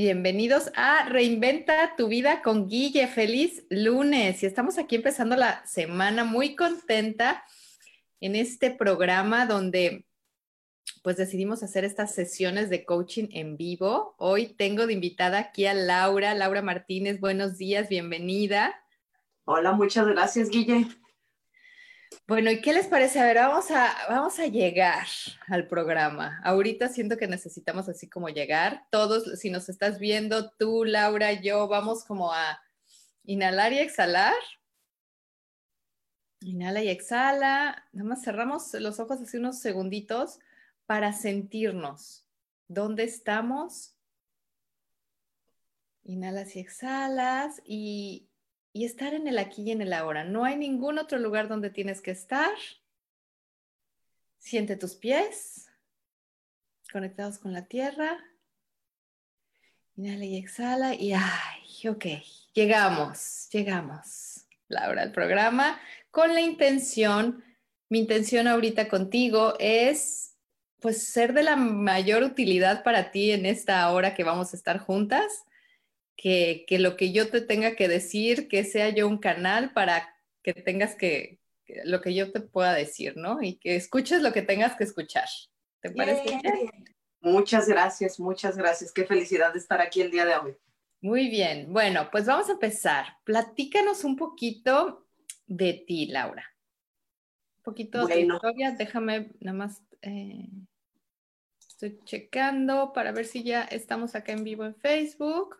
[0.00, 3.08] Bienvenidos a Reinventa tu vida con Guille.
[3.08, 4.40] Feliz lunes.
[4.44, 7.42] Y estamos aquí empezando la semana muy contenta
[8.20, 10.06] en este programa donde
[11.02, 14.14] pues decidimos hacer estas sesiones de coaching en vivo.
[14.18, 17.18] Hoy tengo de invitada aquí a Laura, Laura Martínez.
[17.18, 18.80] Buenos días, bienvenida.
[19.46, 20.86] Hola, muchas gracias, Guille.
[22.26, 23.20] Bueno, ¿y qué les parece?
[23.20, 25.06] A ver, vamos a, vamos a llegar
[25.46, 26.40] al programa.
[26.44, 28.86] Ahorita siento que necesitamos así como llegar.
[28.90, 32.60] Todos, si nos estás viendo, tú, Laura, yo, vamos como a
[33.24, 34.34] inhalar y exhalar.
[36.40, 37.88] Inhala y exhala.
[37.92, 40.38] Nada más cerramos los ojos así unos segunditos
[40.86, 42.26] para sentirnos.
[42.68, 43.94] ¿Dónde estamos?
[46.04, 48.27] Inhalas y exhalas y
[48.72, 50.24] y estar en el aquí y en el ahora.
[50.24, 52.52] No hay ningún otro lugar donde tienes que estar.
[54.38, 55.68] Siente tus pies
[56.92, 58.18] conectados con la tierra.
[59.96, 62.06] Inhala y exhala y ay, ok,
[62.52, 65.80] llegamos, llegamos, Laura, al programa
[66.10, 67.44] con la intención,
[67.88, 70.36] mi intención ahorita contigo es
[70.80, 74.78] pues ser de la mayor utilidad para ti en esta hora que vamos a estar
[74.78, 75.44] juntas
[76.18, 80.52] que, lo que yo te tenga que decir, que sea yo un canal para que
[80.52, 81.38] tengas que,
[81.84, 83.40] lo que yo te pueda decir, ¿no?
[83.40, 85.28] Y que escuches lo que tengas que escuchar.
[85.80, 86.40] ¿Te parece
[87.20, 88.92] Muchas gracias, muchas gracias.
[88.92, 90.56] Qué felicidad de estar aquí el día de hoy.
[91.00, 91.72] Muy bien.
[91.72, 93.18] Bueno, pues vamos a empezar.
[93.24, 95.06] Platícanos un poquito
[95.46, 96.44] de ti, Laura.
[97.58, 98.72] Un poquito de tu historia.
[98.72, 99.82] Déjame nada más.
[100.02, 100.48] Eh,
[101.60, 105.56] estoy checando para ver si ya estamos acá en vivo en Facebook.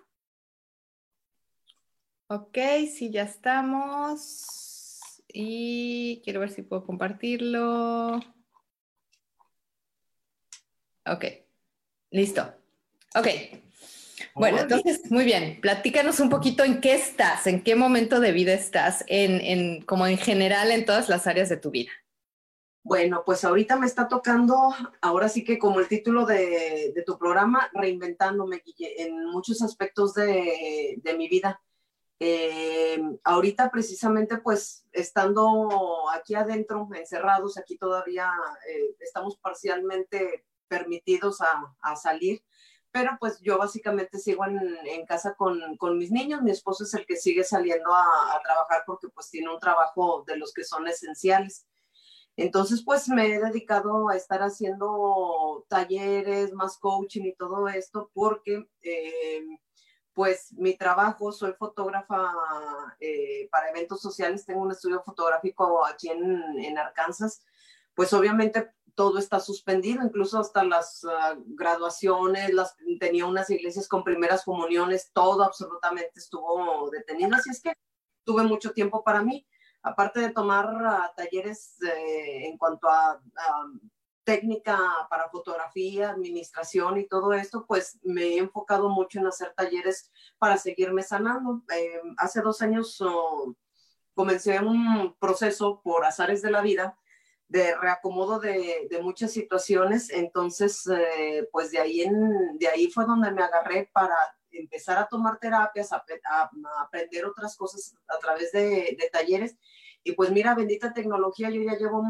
[2.30, 2.58] Ok,
[2.94, 5.22] sí, ya estamos.
[5.28, 8.16] Y quiero ver si puedo compartirlo.
[11.06, 11.24] Ok,
[12.10, 12.54] listo.
[13.14, 13.28] Ok.
[14.34, 15.58] Bueno, entonces, muy bien.
[15.62, 20.18] Platícanos un poquito en qué estás, en qué momento de vida estás, en, como en
[20.18, 21.92] general en todas las áreas de tu vida.
[22.82, 27.70] Bueno, pues ahorita me está tocando, ahora sí que como el título de, tu programa,
[27.72, 28.62] reinventándome
[28.98, 31.62] en muchos aspectos de mi vida.
[32.20, 35.68] Eh, ahorita precisamente pues estando
[36.12, 38.32] aquí adentro, encerrados, aquí todavía
[38.68, 42.42] eh, estamos parcialmente permitidos a, salir,
[42.90, 45.60] pero pues yo básicamente sigo en, casa con,
[45.96, 49.60] mis niños, mi esposo es el que sigue saliendo a, trabajar porque pues tiene un
[49.60, 51.66] trabajo de los que son esenciales.
[52.36, 58.68] Entonces, pues me he dedicado a estar haciendo talleres, más coaching y todo esto, porque
[58.82, 59.42] eh,
[60.18, 62.32] pues mi trabajo, soy fotógrafa
[62.98, 67.44] eh, para eventos sociales, tengo un estudio fotográfico aquí en, Arkansas,
[67.94, 74.02] pues obviamente todo está suspendido, incluso hasta las ah, graduaciones, las, tenía unas iglesias con
[74.02, 77.74] primeras comuniones, todo absolutamente estuvo detenido, así es que
[78.24, 79.46] tuve mucho tiempo para mí,
[79.82, 83.20] aparte de tomar ah, talleres eh, en cuanto a
[84.28, 84.78] técnica
[85.08, 90.58] para fotografía, administración y todo esto, pues me he enfocado mucho en hacer talleres para
[90.58, 91.62] seguirme sanando.
[91.74, 93.54] Eh, hace dos años oh,
[94.12, 96.98] comencé un proceso por azares de la vida
[97.48, 103.06] de reacomodo de, de muchas situaciones, entonces eh, pues de ahí, en, de ahí fue
[103.06, 104.14] donde me agarré para
[104.50, 106.04] empezar a tomar terapias, a,
[106.82, 109.56] aprender otras cosas a través de, de talleres.
[110.04, 112.02] Y pues mira, bendita tecnología, yo ya llevo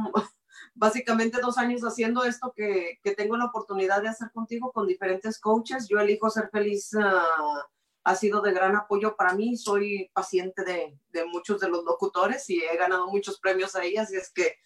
[0.75, 5.41] básicamente dos años haciendo esto que, que, tengo la oportunidad de hacer contigo con diferentes
[5.41, 5.89] coaches.
[5.89, 6.95] Yo elijo ser feliz.
[6.95, 7.67] Ah,
[8.09, 9.57] ha sido de gran apoyo para mí.
[9.57, 14.17] Soy paciente de, de, muchos de los locutores y he ganado muchos premios ahí, así
[14.17, 14.57] es que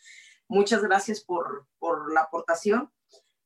[0.46, 2.92] muchas gracias por, por la aportación.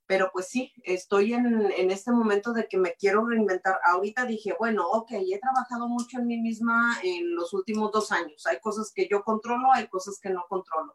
[0.09, 3.81] Pero pues sí, estoy en, en, este momento de que me quiero reinventar.
[3.85, 8.47] Ahorita dije, bueno, ok, he trabajado mucho en mí misma en los últimos dos años.
[8.47, 10.95] Hay cosas que yo controlo, hay cosas que no controlo.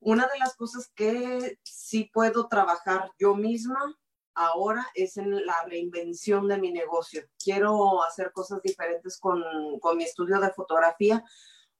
[0.00, 3.98] Una de las cosas que sí puedo trabajar yo misma
[4.34, 7.22] ahora es en la reinvención de mi negocio.
[7.42, 9.42] Quiero hacer cosas diferentes con,
[9.80, 11.22] con mi estudio de fotografía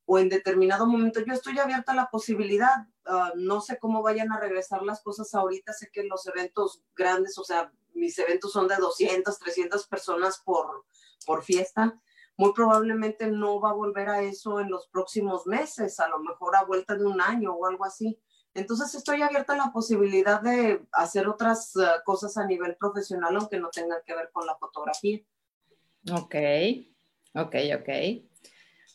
[0.05, 1.21] o en determinado momento.
[1.21, 2.87] Yo estoy abierta a la posibilidad.
[3.07, 5.73] Uh, no sé cómo vayan a regresar las cosas ahorita.
[5.73, 10.85] Sé que los eventos grandes, o sea, mis eventos son de 200, 300 personas por,
[11.25, 12.01] por fiesta.
[12.41, 16.57] Muy probablemente no va a volver a eso en los próximos meses, a lo mejor
[16.57, 18.19] a vuelta de un año o algo así.
[18.55, 23.61] Entonces estoy abierta a la posibilidad de hacer otras uh, cosas a nivel profesional, aunque
[23.61, 25.19] no tengan que ver con la fotografía.
[26.11, 26.35] Ok,
[27.35, 27.89] ok, ok.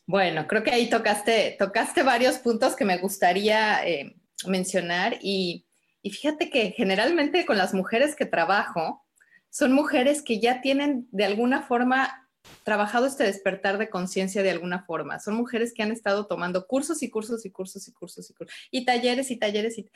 [0.07, 4.15] Bueno, creo que ahí tocaste, tocaste varios puntos que me gustaría eh,
[4.47, 5.67] mencionar y,
[6.01, 9.05] y fíjate que generalmente con las mujeres que trabajo,
[9.51, 12.24] son mujeres que ya tienen de alguna forma
[12.63, 15.19] trabajado este despertar de conciencia de alguna forma.
[15.19, 18.57] Son mujeres que han estado tomando cursos y cursos y cursos y cursos y cursos
[18.71, 19.89] y talleres y talleres y,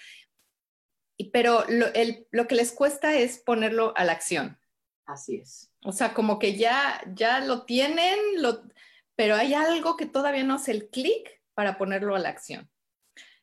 [1.18, 4.60] y pero lo, el, lo, que les cuesta es ponerlo a la acción.
[5.06, 5.72] Así es.
[5.84, 8.64] O sea, como que ya ya lo tienen, lo
[9.16, 12.70] pero hay algo que todavía no hace el clic para ponerlo a la acción.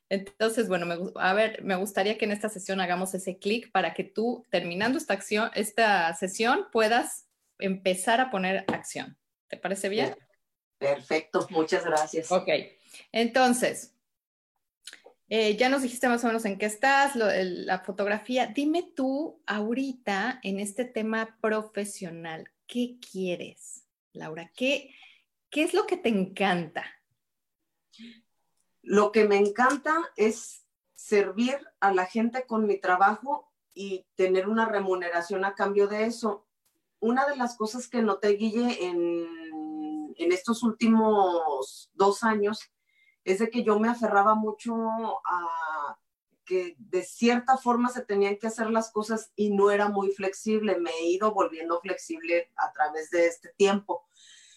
[0.09, 3.93] Entonces, bueno, me, a ver, me gustaría que en esta sesión hagamos ese clic para
[3.93, 7.26] que tú, terminando esta acción, esta sesión, puedas
[7.59, 9.19] empezar a poner acción.
[9.49, 10.17] ¿Te parece bien?
[10.79, 12.31] Perfecto, muchas gracias.
[12.31, 12.49] Ok,
[13.13, 13.95] entonces,
[15.29, 18.47] eh, ya nos dijiste más o menos en qué estás, lo, el, la fotografía.
[18.47, 24.53] Dime tú ahorita en este tema profesional, ¿qué quieres, Laura?
[24.55, 24.95] ¿Qué,
[25.51, 26.85] ¿Qué es lo que te encanta?
[28.83, 30.65] Lo que me encanta es
[30.95, 36.46] servir a la gente con mi trabajo y tener una remuneración a cambio de eso.
[37.07, 42.59] Una de las cosas que noté, Guille, en, en estos últimos dos años
[43.23, 44.75] es de que yo me aferraba mucho
[45.25, 45.97] a
[46.45, 50.81] que de cierta forma se tenían que hacer las cosas y no era muy flexible.
[50.81, 54.09] Me he ido volviendo flexible a través de este tiempo.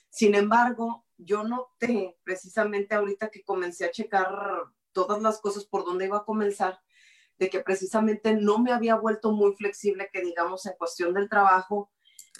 [0.09, 4.33] Sin embargo, yo noté precisamente ahorita que comencé a checar
[4.91, 6.81] todas las cosas por donde iba a comenzar,
[7.37, 11.91] de que precisamente no me había vuelto muy flexible, que digamos en cuestión del trabajo,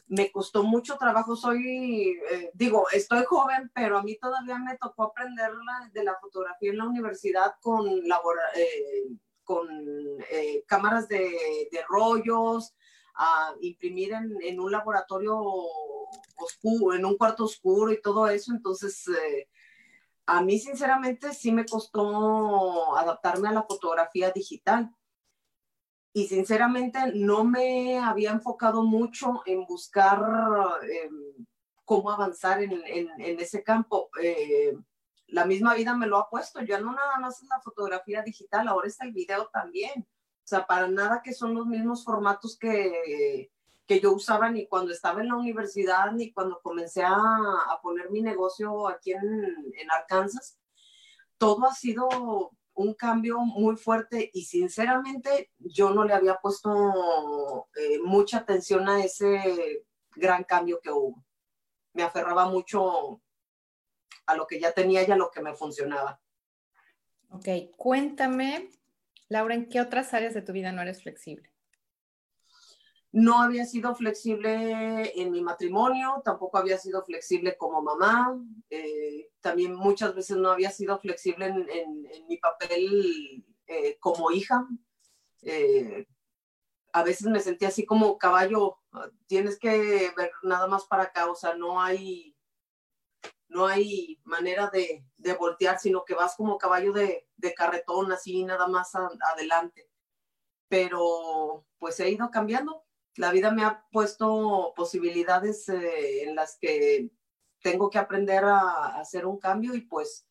[0.09, 5.03] me costó mucho trabajo, soy, eh, digo, estoy joven, pero a mí todavía me tocó
[5.03, 9.07] aprender la, de la fotografía en la universidad con, eh,
[9.43, 9.67] con
[10.31, 12.73] eh, cámaras de, de, rollos,
[13.15, 15.37] a imprimir en, en un laboratorio
[16.37, 18.51] oscuro, en un cuarto oscuro y todo eso.
[18.51, 19.47] Entonces, eh,
[20.25, 24.91] a mí sinceramente sí me costó adaptarme a la fotografía digital.
[26.19, 30.21] Y sinceramente no me había enfocado mucho en buscar
[30.83, 31.09] eh,
[31.85, 34.09] cómo avanzar en ese campo.
[34.21, 34.77] Eh,
[35.27, 38.67] la misma vida me lo ha puesto, ya no nada más es la fotografía digital,
[38.67, 40.01] ahora está el video también.
[40.01, 43.49] O sea, para nada que son los mismos formatos que,
[43.87, 48.11] que yo usaba ni cuando estaba en la universidad, ni cuando comencé a, a poner
[48.11, 50.59] mi negocio aquí en, en, Arkansas.
[51.37, 57.99] Todo ha sido un cambio muy fuerte y sinceramente yo no le había puesto eh,
[58.05, 59.85] mucha atención a ese
[60.15, 61.21] gran cambio que hubo.
[61.91, 63.21] Me aferraba mucho
[64.25, 66.21] a lo que ya tenía y a lo que me funcionaba.
[67.31, 68.69] Ok, cuéntame,
[69.27, 71.51] Laura, ¿en qué otras áreas de tu vida no eres flexible?
[73.11, 78.39] No había sido flexible en mi matrimonio, tampoco había sido flexible como mamá,
[78.69, 84.67] eh, también muchas veces no había sido flexible en, mi papel eh, como hija.
[85.41, 86.05] Eh,
[86.93, 88.77] a veces me sentía así como caballo,
[89.27, 92.35] tienes que ver nada más para acá, o sea, no hay,
[93.47, 95.03] no hay manera de,
[95.39, 99.89] voltear, sino que vas como caballo de, carretón, así nada más adelante.
[100.67, 102.85] Pero pues he ido cambiando,
[103.15, 107.09] la vida me ha puesto posibilidades eh, en las que
[107.61, 110.27] tengo que aprender a, hacer un cambio y pues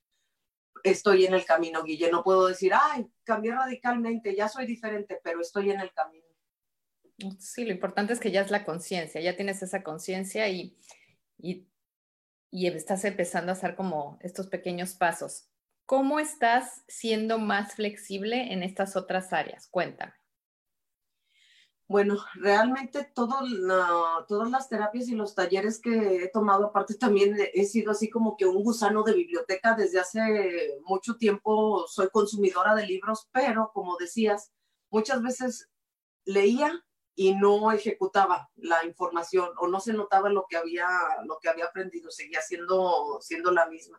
[0.84, 2.10] estoy en el camino, Guille.
[2.10, 6.24] No puedo decir, ay, cambié radicalmente, ya soy diferente, pero estoy en el camino.
[7.38, 10.78] Sí, lo importante es que ya es la conciencia, ya tienes esa conciencia y,
[11.36, 11.66] y,
[12.50, 15.48] y estás empezando a hacer como estos pequeños pasos.
[15.84, 19.68] ¿Cómo estás siendo más flexible en estas otras áreas?
[19.68, 20.12] Cuéntame.
[21.88, 23.38] Bueno, realmente todo
[24.28, 28.36] todas las terapias y los talleres que he tomado, aparte también he sido así como
[28.36, 33.96] que un gusano de biblioteca desde hace mucho tiempo, soy consumidora de libros, pero como
[33.96, 34.52] decías,
[34.90, 35.70] muchas veces
[36.26, 40.86] leía y no ejecutaba la información o no se notaba lo que había,
[41.24, 43.98] lo que había aprendido, seguía siendo, siendo la misma.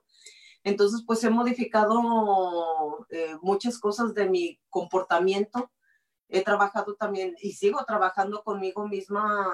[0.64, 5.72] Entonces, pues he modificado eh, muchas cosas de mi comportamiento.
[6.30, 9.52] He trabajado también y sigo trabajando conmigo misma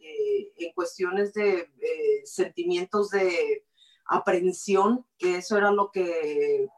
[0.00, 3.64] eh, en cuestiones de eh, sentimientos de
[4.06, 6.68] aprehensión, que eso era lo que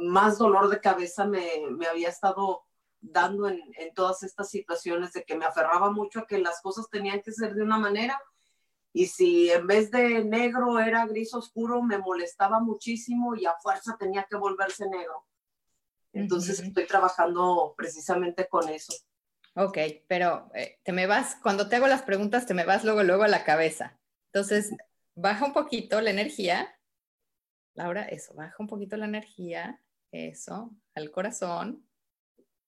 [0.00, 2.62] más dolor de cabeza me, me había estado
[3.02, 6.88] dando en, en, todas estas situaciones de que me aferraba mucho a que las cosas
[6.88, 8.18] tenían que ser de una manera
[8.92, 13.96] y si en vez de negro era gris oscuro me molestaba muchísimo y a fuerza
[13.98, 15.24] tenía que volverse negro.
[16.12, 18.92] Entonces estoy trabajando precisamente con eso.
[19.54, 23.02] Ok, pero eh, te me vas, cuando te hago las preguntas, te me vas luego,
[23.02, 23.98] luego a la cabeza.
[24.32, 24.70] Entonces,
[25.14, 26.74] baja un poquito la energía.
[27.74, 29.80] Laura, eso, baja un poquito la energía.
[30.10, 31.86] Eso, al corazón.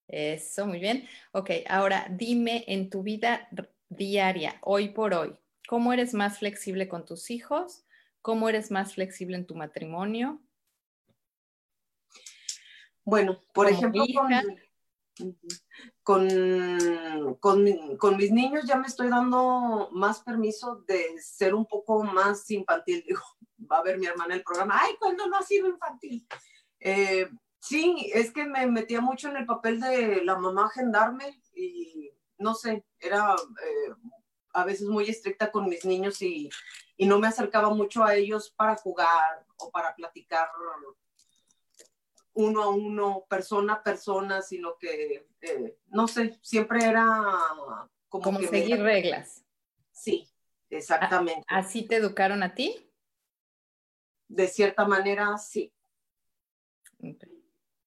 [0.08, 1.08] Eso, muy bien.
[1.32, 3.48] Ok, ahora dime en tu vida
[3.88, 5.36] diaria, hoy por hoy,
[5.66, 7.84] ¿cómo eres más flexible con tus hijos?
[8.20, 10.40] ¿Cómo eres más flexible en tu matrimonio?
[13.04, 14.04] Bueno, por ejemplo,
[16.02, 16.28] con,
[17.40, 22.50] con, con, mis niños ya me estoy dando más permiso de ser un poco más
[22.50, 23.04] infantil.
[23.08, 23.22] Digo,
[23.70, 26.26] va a ver mi hermana el programa, ay, cuando no ha sido infantil.
[26.80, 27.28] Eh,
[27.64, 32.54] Sí, es que me metía mucho en el papel de la mamá gendarme y no
[32.54, 33.94] sé, era eh,
[34.52, 36.50] a veces muy estricta con mis niños y,
[36.98, 40.46] no me acercaba mucho a ellos para jugar o para platicar
[42.34, 47.06] uno a uno, persona a persona, sino que, eh, no sé, siempre era
[48.08, 49.44] como, como seguir reglas.
[49.92, 50.28] Sí,
[50.68, 51.44] exactamente.
[51.48, 52.90] ¿Así te educaron a ti?
[54.28, 55.72] De cierta manera, sí.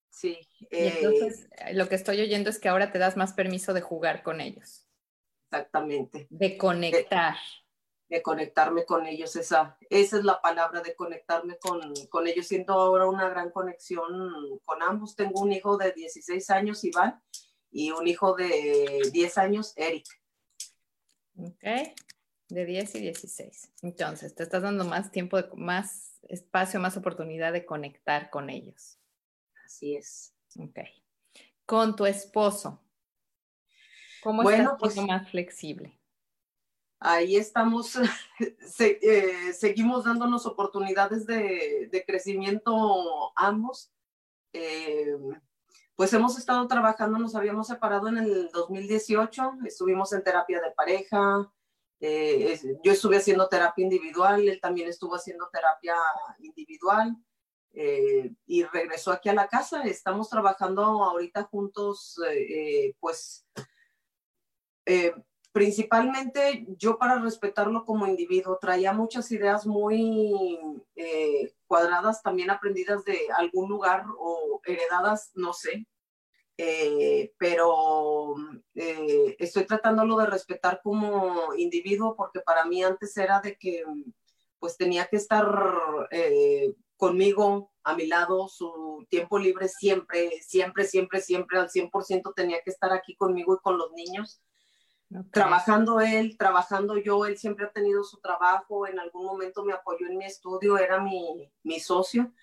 [0.10, 0.40] Sí.
[0.60, 3.82] y entonces eh, lo que estoy oyendo es que ahora te das más permiso de
[3.82, 4.88] jugar con ellos.
[5.50, 6.28] Exactamente.
[6.30, 7.34] De conectar.
[7.34, 7.40] De,
[8.24, 12.48] conectarme con ellos, esa, esa es la palabra, de conectarme con, con, ellos.
[12.48, 15.16] Siento ahora una gran conexión con ambos.
[15.16, 17.22] Tengo un hijo de 16 años, Iván,
[17.70, 20.06] y un hijo de 10 años, Eric.
[21.38, 21.64] Ok,
[22.50, 23.74] de 10 y 16.
[23.82, 28.98] Entonces, te estás dando más tiempo, más espacio, más oportunidad de conectar con ellos.
[29.66, 30.34] Así es.
[30.58, 30.80] Ok.
[31.66, 32.82] Con tu esposo.
[34.24, 35.97] ¿Cómo bueno, estás pues, más flexible?
[37.00, 37.94] Ahí estamos,
[38.80, 43.92] eh, seguimos dándonos oportunidades de, crecimiento ambos.
[44.52, 45.16] Eh,
[45.96, 51.52] pues hemos estado trabajando, nos habíamos separado en el 2018, estuvimos en terapia de pareja,
[52.00, 55.96] eh, yo estuve haciendo terapia individual, él también estuvo haciendo terapia
[56.40, 57.16] individual.
[57.80, 59.84] Eh, y regresó aquí a la casa.
[59.84, 62.20] Estamos trabajando ahorita juntos,
[63.00, 63.46] pues
[65.58, 68.60] principalmente yo para respetarlo como individuo.
[68.62, 70.60] Traía muchas ideas muy
[71.66, 75.88] cuadradas, también aprendidas de algún lugar o heredadas, no sé.
[77.40, 78.36] pero
[79.40, 83.84] estoy tratándolo de respetar como individuo porque para mí antes era de que
[84.60, 85.48] pues tenía que estar
[86.98, 92.70] conmigo, a mi lado, su tiempo libre siempre, siempre, siempre, siempre al 100% tenía que
[92.70, 94.40] estar aquí conmigo y con los niños.
[95.32, 100.06] Trabajando él, trabajando yo, él siempre ha tenido su trabajo, en algún momento me apoyó
[100.08, 102.34] en mi estudio, era mi, mi socio.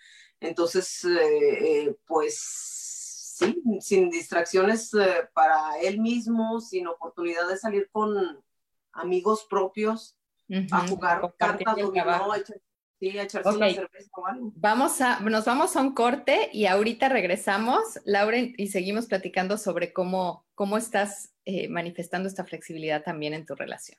[0.41, 7.89] Entonces, eh, eh, pues sí, sin distracciones eh, para él mismo, sin oportunidad de salir
[7.91, 8.43] con
[8.93, 10.17] amigos propios
[10.71, 12.33] a jugar cartas dominó,
[14.55, 19.93] Vamos a, nos vamos a un corte y ahorita regresamos, Laura, y seguimos platicando sobre
[19.93, 23.99] cómo, cómo estás eh, manifestando esta flexibilidad también en tu relación.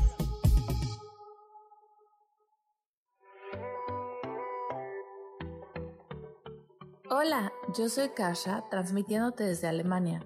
[7.13, 10.25] Hola, yo soy Kasha, transmitiéndote desde Alemania.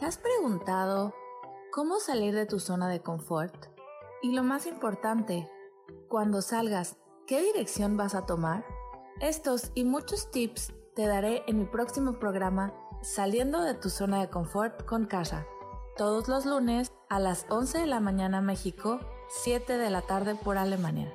[0.00, 1.14] ¿Te has preguntado
[1.70, 3.54] cómo salir de tu zona de confort?
[4.20, 5.48] Y lo más importante,
[6.08, 6.96] cuando salgas,
[7.28, 8.66] ¿qué dirección vas a tomar?
[9.20, 14.28] Estos y muchos tips te daré en mi próximo programa Saliendo de tu zona de
[14.28, 15.46] confort con Kasha,
[15.96, 18.98] todos los lunes a las 11 de la mañana México,
[19.28, 21.14] 7 de la tarde por Alemania.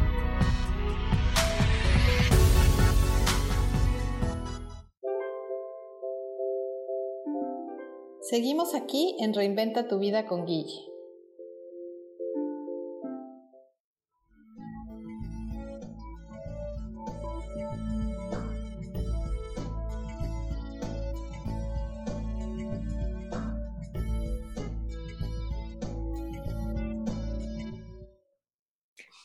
[8.31, 10.87] Seguimos aquí en Reinventa tu vida con Guille.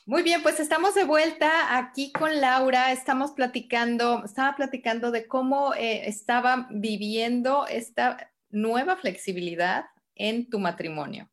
[0.04, 2.90] Muy bien, pues estamos de vuelta aquí con Laura.
[2.90, 11.30] Estamos platicando, estaba platicando de cómo eh, estaba viviendo esta nueva flexibilidad en tu matrimonio.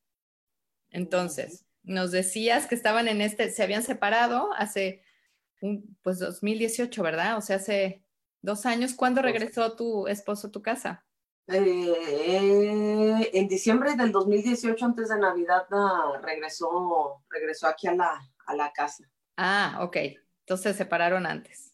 [0.89, 5.04] Entonces, nos decías que estaban en este, se habían separado hace,
[5.62, 7.38] un, pues 2018, ¿verdad?
[7.38, 8.04] O sea, hace
[8.41, 8.93] dos años.
[8.93, 11.06] ¿Cuándo regresó tu esposo a tu casa?
[11.47, 18.56] Eh, en diciembre del 2018, antes de Navidad, ah, regresó, regresó aquí a la, a
[18.56, 19.04] la casa.
[19.36, 19.97] Ah, ok.
[20.41, 21.72] Entonces se separaron antes.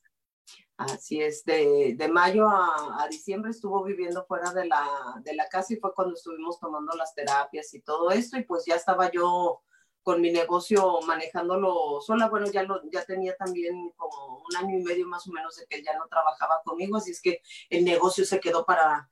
[0.80, 4.88] Así es, de, de mayo a, a, diciembre estuvo viviendo fuera de la,
[5.22, 8.64] de la casa y fue cuando estuvimos tomando las terapias y todo esto y pues
[8.66, 9.62] ya estaba yo
[10.04, 12.30] con mi negocio manejándolo sola.
[12.30, 15.66] Bueno, ya, lo, ya tenía también como un año y medio más o menos de
[15.66, 19.10] que ya no trabajaba conmigo, así es que el negocio se quedó para,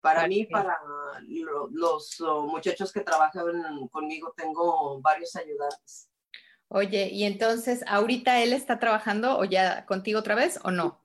[0.00, 0.80] para mí, para
[1.28, 4.32] lo, los oh, muchachos que trabajan conmigo.
[4.34, 6.09] Tengo varios ayudantes.
[6.72, 11.04] Oye, y entonces, ¿ahorita él está trabajando o ya contigo otra vez o no?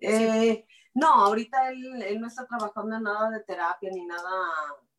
[0.00, 4.28] Eh, no, ahorita él, él, no está trabajando en nada de terapia ni nada.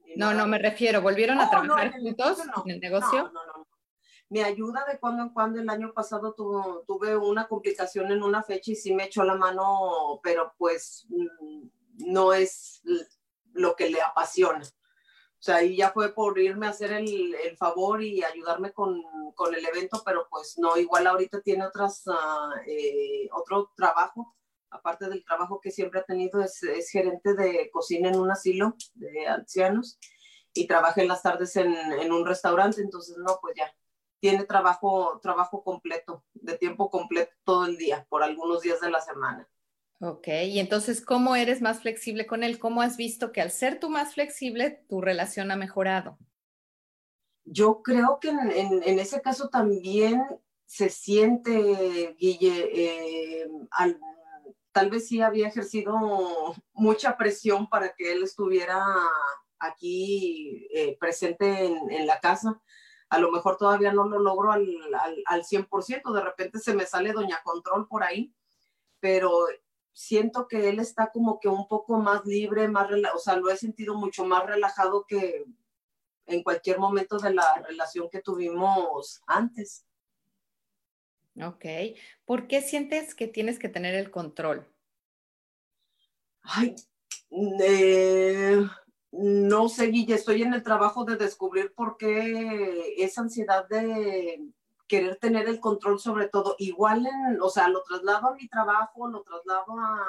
[0.06, 0.38] Ni no, nada.
[0.38, 1.02] no me refiero.
[1.02, 3.24] ¿Volvieron a trabajar no, juntos no, en el negocio?
[3.24, 3.68] No, no, no.
[4.30, 5.60] Me ayuda de cuando en cuando.
[5.60, 9.36] El año pasado tuvo, tuve una complicación en una fecha y sí me echó la
[9.36, 11.68] mano, pero pues mm,
[12.10, 12.82] no es
[13.52, 14.62] lo que le apasiona.
[15.46, 19.00] O sea, ahí ya fue por irme a hacer el, el favor y ayudarme con,
[19.36, 24.36] con, el evento, pero pues no, igual ahorita tiene otras, uh, eh, otro trabajo,
[24.72, 28.76] aparte del trabajo que siempre ha tenido, es, es, gerente de cocina en un asilo
[28.96, 30.00] de ancianos
[30.52, 33.72] y trabaja en las tardes en, en un restaurante, entonces no, pues ya,
[34.20, 39.00] tiene trabajo, trabajo completo, de tiempo completo todo el día, por algunos días de la
[39.00, 39.48] semana.
[40.02, 42.60] Ok, y entonces, ¿cómo eres más flexible con él?
[42.60, 46.18] ¿Cómo has visto que al ser tú más flexible, tu relación ha mejorado?
[47.46, 50.22] Yo creo que en, en, ese caso también
[50.66, 54.00] se siente, Guille, eh, al,
[54.72, 55.96] tal vez sí había ejercido
[56.74, 58.84] mucha presión para que él estuviera
[59.60, 62.62] aquí eh, presente en, en, la casa.
[63.10, 64.68] A lo mejor todavía no lo logro al,
[65.00, 68.34] al, al 100%, de repente se me sale Doña Control por ahí,
[69.00, 69.48] pero
[69.96, 73.56] siento que él está como que un poco más libre, más, o sea, lo he
[73.56, 75.46] sentido mucho más relajado que
[76.26, 79.86] en cualquier momento de la relación que tuvimos antes.
[81.42, 81.66] Ok.
[82.26, 84.68] ¿Por qué sientes que tienes que tener el control?
[86.42, 86.76] Ay,
[87.32, 88.62] Eh,
[89.12, 94.42] no sé, Guille, estoy en el trabajo de descubrir por qué esa ansiedad de
[94.88, 96.56] querer tener el control sobre todo.
[96.60, 100.06] Igual, en, o sea, lo traslado a mi trabajo, lo traslado a...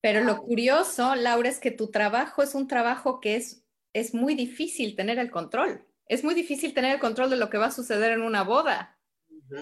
[0.00, 4.34] Pero lo curioso, Laura, es que tu trabajo es un trabajo que es, es muy
[4.34, 5.84] difícil tener el control.
[6.06, 8.98] Es muy difícil tener el control de lo que va a suceder en una boda.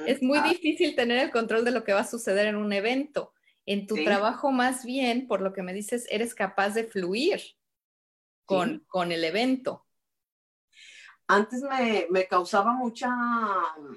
[0.06, 0.48] Es muy ah.
[0.48, 3.32] difícil tener el control de lo que va a suceder en un evento.
[3.66, 7.40] En tu trabajo, más bien, por lo que me dices, eres capaz de fluir
[8.44, 9.83] con, con el evento.
[11.26, 13.10] Antes me, me causaba mucha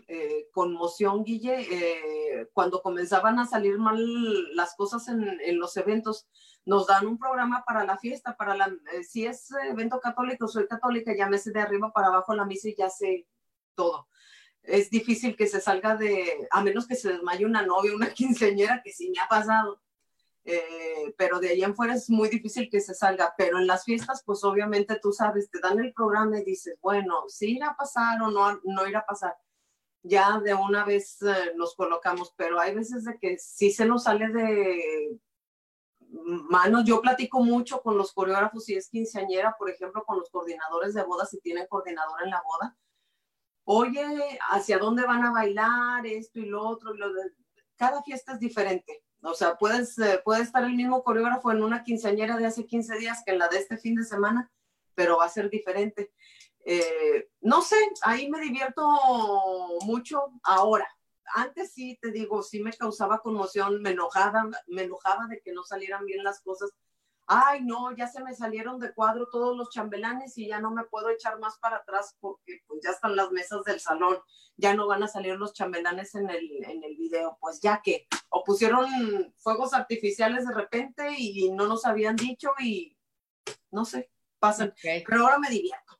[0.07, 6.25] eh, conmoción, Guille, eh, cuando comenzaban a salir mal las cosas en, en, los eventos.
[6.63, 10.67] Nos dan un programa para la fiesta, para la, eh, si es evento católico, soy
[10.67, 13.27] católica, ya me sé de arriba para abajo la misa y ya sé
[13.75, 14.07] todo.
[14.63, 18.81] Es difícil que se salga de, a menos que se desmaye una novia, una quinceañera,
[18.83, 19.81] que sí me ha pasado
[20.49, 23.33] eh, pero de ahí en fuera es muy difícil que se salga.
[23.37, 27.25] Pero en las fiestas, pues obviamente tú sabes, te dan el programa y dices, bueno,
[27.27, 29.37] si irá a pasar o no, no irá a pasar.
[30.03, 34.03] Ya de una vez eh, nos colocamos, pero hay veces de que sí se nos
[34.03, 35.19] sale de
[36.49, 36.85] manos.
[36.85, 41.03] Yo platico mucho con los coreógrafos si es quinceañera, por ejemplo, con los coordinadores de
[41.03, 42.77] boda, si tienen coordinador en la boda.
[43.65, 46.07] Oye, ¿hacia dónde van a bailar?
[46.07, 46.93] Esto y lo otro.
[47.75, 51.83] Cada fiesta es diferente o sea, puedes, eh, puede estar el mismo coreógrafo en una
[51.83, 54.51] quinceañera de hace 15 días que en la de este fin de semana,
[54.95, 56.11] pero va a ser diferente.
[56.65, 58.85] Eh, no sé, ahí me divierto
[59.85, 60.87] mucho ahora.
[61.33, 65.63] Antes sí, te digo, sí me causaba conmoción, me enojaba, me enojaba de que no
[65.63, 66.71] salieran bien las cosas,
[67.27, 70.85] ay, no, ya se me salieron de cuadro todos los chambelanes y ya no me
[70.85, 74.17] puedo echar más para atrás porque pues ya están las mesas del salón,
[74.55, 78.07] ya no van a salir los chambelanes en el, en el video, pues ya que,
[78.29, 78.87] o pusieron
[79.37, 82.97] fuegos artificiales de repente y no nos habían dicho y
[83.71, 84.09] no sé,
[84.39, 85.99] pasan, pero ahora me divierto.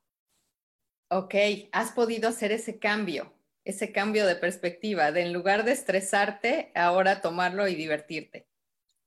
[1.09, 1.35] Ok,
[1.73, 3.33] has podido hacer ese cambio,
[3.65, 8.47] ese cambio de perspectiva, de en lugar de estresarte, ahora tomarlo y divertirte.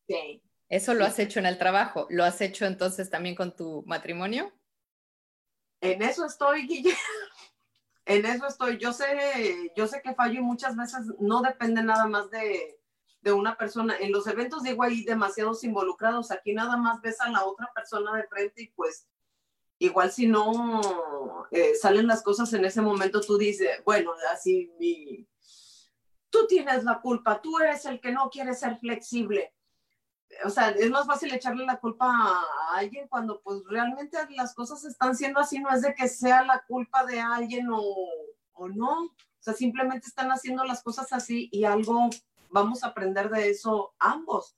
[0.06, 0.42] Sí.
[0.70, 2.06] Eso lo has hecho en el trabajo.
[2.10, 4.52] ¿Lo has hecho entonces también con tu matrimonio?
[5.80, 6.94] En eso estoy, Guille.
[8.06, 8.76] En eso estoy.
[8.78, 9.06] Yo sé,
[9.76, 12.76] yo sé que fallo y muchas veces no depende nada más de,
[13.32, 13.96] una persona.
[14.00, 16.32] En los eventos digo hay demasiados involucrados.
[16.32, 19.06] Aquí nada más ves a la otra persona de frente y pues
[19.78, 24.72] igual si no eh, salen las cosas en ese momento, tú dices, bueno, así
[26.30, 29.54] tú tienes la culpa, tú eres el que no quiere ser flexible
[30.44, 34.84] o sea, es más fácil echarle la culpa a alguien cuando pues realmente las cosas
[34.84, 38.06] están siendo así, no es de que sea la culpa de alguien o,
[38.52, 42.10] o no, o sea, simplemente están haciendo las cosas así y algo
[42.50, 44.56] vamos a aprender de eso ambos.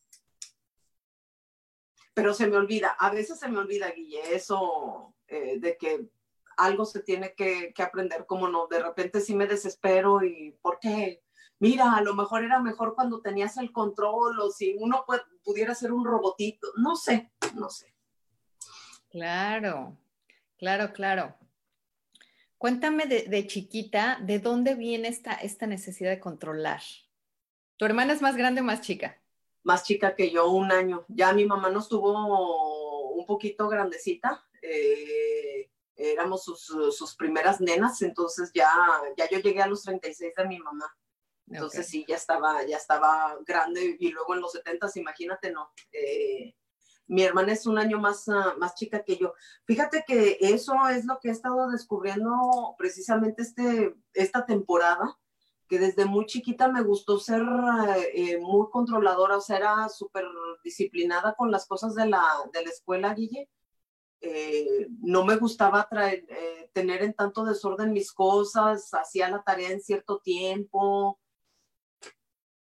[2.14, 6.08] Pero se me olvida, a veces se me olvida, Guille, eso eh, de que
[6.56, 10.78] algo se tiene que, que aprender, como no, de repente sí me desespero y ¿por
[10.78, 11.22] qué?
[11.62, 15.06] Mira, a lo mejor era mejor cuando tenías el control o si uno
[15.44, 17.94] pudiera ser un robotito, no sé, no sé.
[19.08, 19.96] Claro,
[20.58, 21.36] claro, claro.
[22.58, 26.82] Cuéntame de, chiquita, ¿de dónde viene esta, esta necesidad de controlar?
[27.76, 29.22] ¿Tu hermana es más grande o más chica?
[29.62, 31.04] Más chica que yo, un año.
[31.06, 34.44] Ya mi mamá nos tuvo un poquito grandecita.
[34.60, 38.68] Eh, éramos sus, sus, primeras nenas, entonces ya,
[39.16, 40.92] ya yo llegué a los 36 de mi mamá.
[41.52, 45.70] Entonces sí, ya estaba, ya estaba grande y luego en los 70, imagínate, no.
[45.92, 46.54] Eh,
[47.06, 49.34] mi hermana es un año más, ah, más chica que yo.
[49.64, 55.18] Fíjate que eso es lo que he estado descubriendo precisamente este, esta temporada,
[55.68, 57.42] que desde muy chiquita me gustó ser
[58.14, 60.24] eh, muy controladora, o sea, era súper
[60.64, 63.50] disciplinada con las cosas de la, de la escuela, Guille.
[64.20, 66.24] Eh, no me gustaba traer,
[66.72, 71.18] tener en tanto desorden mis cosas, hacía la tarea en cierto tiempo,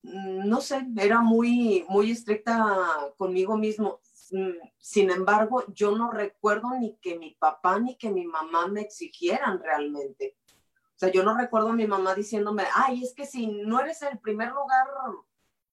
[0.02, 4.00] no sé, era muy, muy estricta conmigo mismo.
[4.30, 8.80] Mm, sin embargo, yo no recuerdo ni que mi papá ni que mi mamá me
[8.80, 10.36] exigieran realmente.
[10.48, 14.02] O sea, yo no recuerdo a mi mamá diciéndome, ay, es que si no eres
[14.02, 14.86] el primer lugar,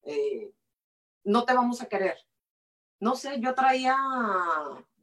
[0.03, 0.53] eh,
[1.23, 2.17] no te vamos a querer.
[2.99, 3.97] No sé, yo traía,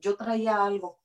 [0.00, 0.98] yo traía algo.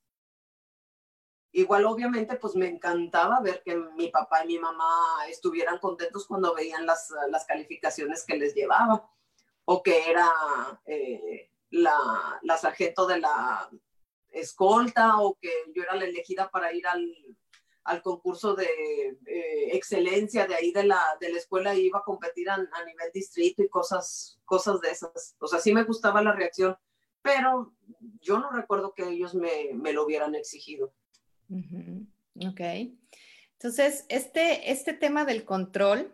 [1.51, 6.53] Igual obviamente pues me encantaba ver que mi papá y mi mamá estuvieran contentos cuando
[6.53, 9.09] veían las, las calificaciones que les llevaba
[9.65, 10.29] o que era
[10.85, 11.97] eh, la,
[12.59, 13.69] sargento de la
[14.29, 17.03] escolta o que yo era la elegida para ir al,
[17.83, 22.03] al concurso de eh, excelencia de ahí de la, de la escuela y iba a
[22.03, 25.35] competir a, a, nivel distrito y cosas, cosas de esas.
[25.39, 26.77] O sea, sí me gustaba la reacción
[27.21, 27.73] pero
[28.21, 30.93] yo no recuerdo que ellos me, me lo hubieran exigido.
[31.49, 32.61] Ok.
[33.53, 36.13] Entonces, este, este tema del control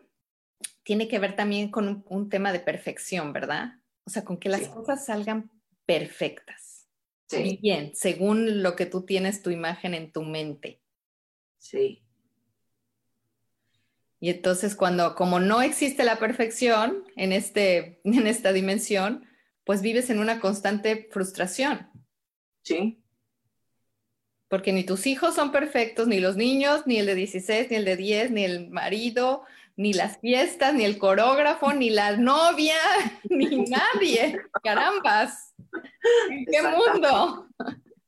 [0.83, 3.79] tiene que ver también con un, tema de perfección, ¿verdad?
[4.05, 5.51] O sea, con que las cosas salgan
[5.85, 6.87] perfectas.
[7.27, 7.59] Sí.
[7.61, 10.81] Bien, según lo que tú tienes tu imagen en tu mente.
[11.57, 12.03] Sí.
[14.19, 19.27] Y entonces cuando, como no existe la perfección en, este, en esta dimensión,
[19.65, 21.89] pues vives en una constante frustración.
[22.63, 23.03] Sí.
[24.47, 27.85] Porque ni tus hijos son perfectos, ni los niños, ni el de 16, ni el
[27.85, 29.43] de 10, ni el marido,
[29.75, 32.77] ni las fiestas, ni el coreógrafo, ni la novia,
[33.29, 34.39] ni nadie.
[34.63, 35.53] Carambas.
[36.29, 37.47] ¿En qué mundo?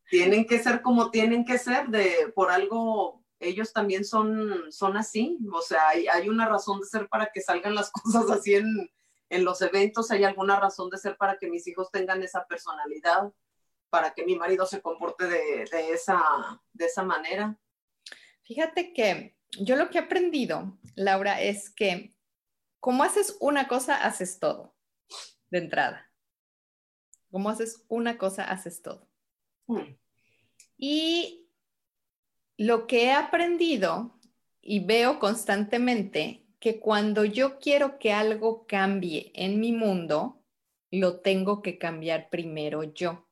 [0.09, 5.37] Tienen que ser como tienen que ser, de por algo ellos también son, son así.
[5.51, 8.89] O sea, hay, hay una razón de ser para que salgan las cosas así en,
[9.29, 13.31] en los eventos, hay alguna razón de ser para que mis hijos tengan esa personalidad
[13.89, 16.21] para que mi marido se comporte de, esa,
[16.73, 17.57] de esa manera.
[18.43, 22.15] Fíjate que yo lo que he aprendido, Laura, es que
[22.79, 24.75] como haces una cosa, haces todo,
[25.49, 26.11] de entrada.
[27.31, 29.07] Como haces una cosa, haces todo.
[29.67, 29.95] Hmm.
[30.77, 31.49] Y
[32.57, 34.17] lo que he aprendido
[34.61, 40.43] y veo constantemente, que cuando yo quiero que algo cambie en mi mundo,
[40.91, 43.26] lo tengo que cambiar primero yo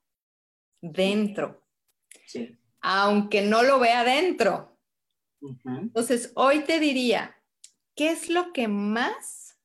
[0.92, 1.62] dentro.
[2.82, 4.78] Aunque no lo vea dentro.
[5.66, 7.36] Entonces, hoy te diría,
[7.96, 9.58] ¿qué es lo que más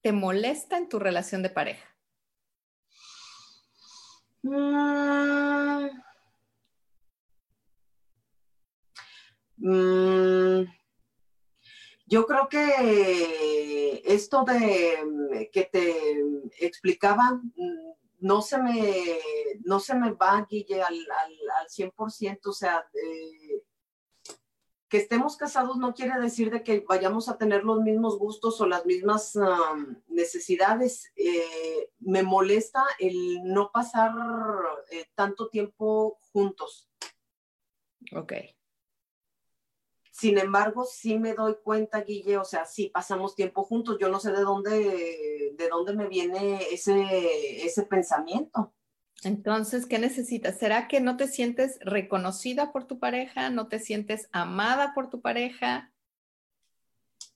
[0.00, 1.96] te molesta en tu relación de pareja?
[4.42, 5.88] Mm.
[9.56, 10.66] Mm.
[12.06, 15.94] Yo creo que esto de que te
[16.60, 17.40] explicaba
[18.24, 19.20] no se me,
[19.64, 22.88] no se me va, Guille, al, al, 100%, o sea,
[24.88, 28.66] que estemos casados no quiere decir de que vayamos a tener los mismos gustos o
[28.66, 29.38] las mismas
[30.06, 31.12] necesidades.
[31.16, 34.12] Eh, me molesta el no pasar
[34.90, 36.88] eh, tanto tiempo juntos.
[38.16, 38.32] Ok.
[40.24, 43.98] Sin embargo, sí me doy cuenta, Guille, o sea, sí pasamos tiempo juntos.
[44.00, 48.72] Yo no sé de dónde, de dónde me viene ese, ese pensamiento.
[49.22, 50.58] Entonces, ¿qué necesitas?
[50.58, 53.50] ¿Será que no te sientes reconocida por tu pareja?
[53.50, 55.92] ¿No te sientes amada por tu pareja?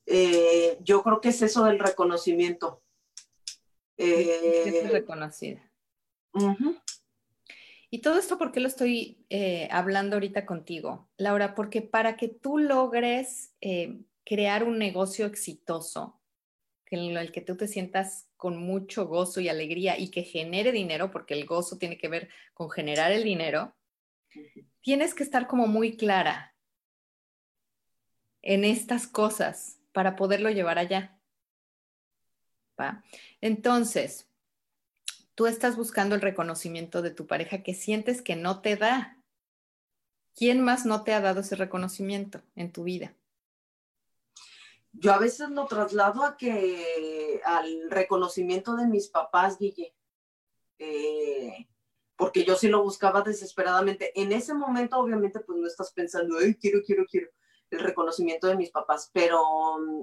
[0.06, 2.82] Eh, yo creo que es eso del reconocimiento.
[3.98, 5.70] Eh, reconocida.
[7.90, 11.54] Y todo esto, ¿por qué lo estoy eh, hablando ahorita contigo, Laura?
[11.54, 16.20] Porque para que tú logres eh, crear un negocio exitoso,
[16.90, 21.10] en el que tú te sientas con mucho gozo y alegría y que genere dinero,
[21.10, 23.74] porque el gozo tiene que ver con generar el dinero,
[24.80, 26.54] tienes que estar como muy clara
[28.42, 31.18] en estas cosas para poderlo llevar allá.
[32.80, 33.02] ¿Va?
[33.40, 34.27] Entonces,
[35.38, 39.22] tú estás buscando el reconocimiento de tu pareja que sientes que no te da.
[40.34, 43.14] ¿Quién más no te ha dado ese reconocimiento en tu vida?
[44.90, 49.94] Yo a veces lo traslado a que al reconocimiento de mis papás, Guille,
[50.80, 51.68] eh,
[52.16, 54.10] porque yo sí lo buscaba desesperadamente.
[54.20, 57.28] En ese momento, obviamente, pues no estás pensando, Ay, quiero, quiero, quiero
[57.70, 59.40] el reconocimiento de mis papás, pero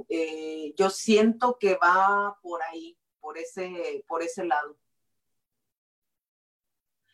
[0.07, 4.77] eh, yo siento que va por ahí, por ese, por ese lado.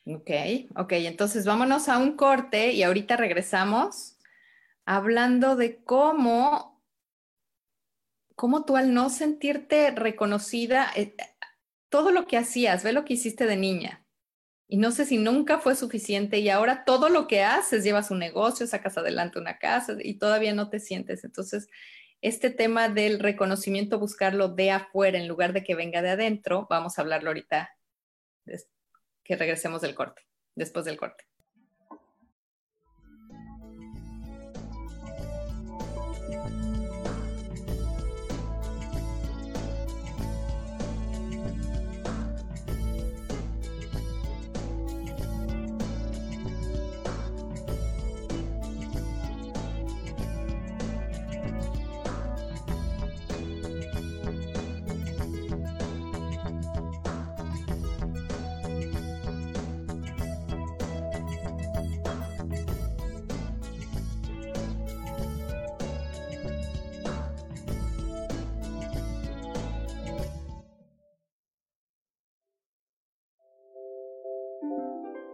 [0.06, 0.32] Ok,
[0.76, 4.18] ok, entonces vámonos a un corte y ahorita regresamos
[4.84, 6.84] hablando de cómo,
[8.36, 11.16] cómo tú al no sentirte reconocida, eh,
[11.90, 14.04] todo lo que hacías, ve lo que hiciste de niña.
[14.68, 18.20] Y no sé si nunca fue suficiente y ahora todo lo que haces, llevas un
[18.20, 21.24] negocio, sacas adelante una casa y todavía no te sientes.
[21.26, 21.68] Entonces,
[22.22, 26.98] este tema del reconocimiento, buscarlo de afuera en lugar de que venga de adentro, vamos
[26.98, 27.70] a hablarlo ahorita
[29.24, 30.22] que regresemos del corte,
[30.56, 31.26] después del corte.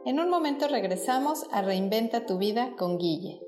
[0.07, 3.41] En un momento regresamos a Reinventa tu vida con Guille.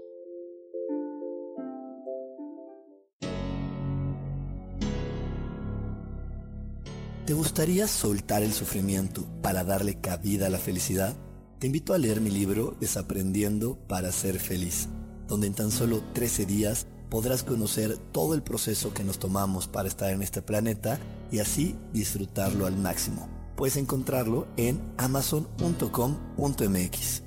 [7.26, 11.15] ¿Te gustaría soltar el sufrimiento para darle cabida a la felicidad?
[11.60, 14.89] Te invito a leer mi libro Desaprendiendo para ser feliz,
[15.30, 19.88] donde en tan solo 13 días podrás conocer todo el proceso que nos tomamos para
[19.88, 21.00] estar en este planeta
[21.32, 23.38] y así disfrutarlo al máximo.
[23.60, 27.24] Puedes encontrarlo en amazon.com.mx.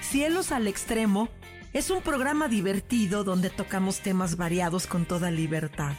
[0.00, 1.28] Cielos al Extremo
[1.72, 5.94] es un programa divertido donde tocamos temas variados con toda libertad.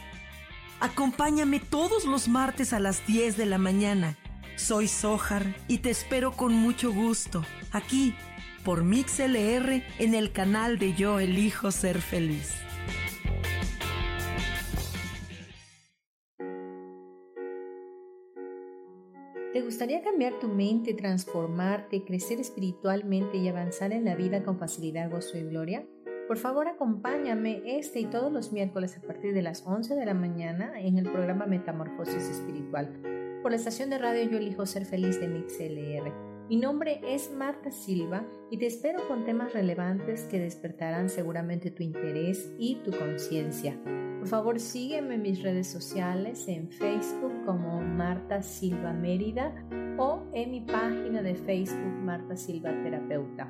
[0.80, 4.16] Acompáñame todos los martes a las 10 de la mañana
[4.60, 8.14] soy Sohar y te espero con mucho gusto aquí
[8.64, 12.54] por MixLR en el canal de Yo Elijo Ser Feliz.
[19.52, 25.10] ¿Te gustaría cambiar tu mente, transformarte, crecer espiritualmente y avanzar en la vida con facilidad,
[25.10, 25.84] gozo y gloria?
[26.28, 30.14] Por favor, acompáñame este y todos los miércoles a partir de las 11 de la
[30.14, 33.00] mañana en el programa Metamorfosis Espiritual
[33.42, 36.29] por la estación de radio Yo elijo ser feliz de MixLR.
[36.50, 41.84] Mi nombre es Marta Silva y te espero con temas relevantes que despertarán seguramente tu
[41.84, 43.80] interés y tu conciencia.
[44.18, 49.54] Por favor, sígueme en mis redes sociales en Facebook como Marta Silva Mérida
[49.96, 53.48] o en mi página de Facebook Marta Silva Terapeuta.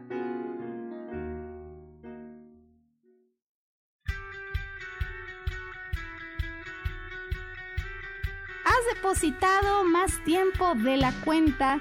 [8.95, 11.81] depositado más tiempo de la cuenta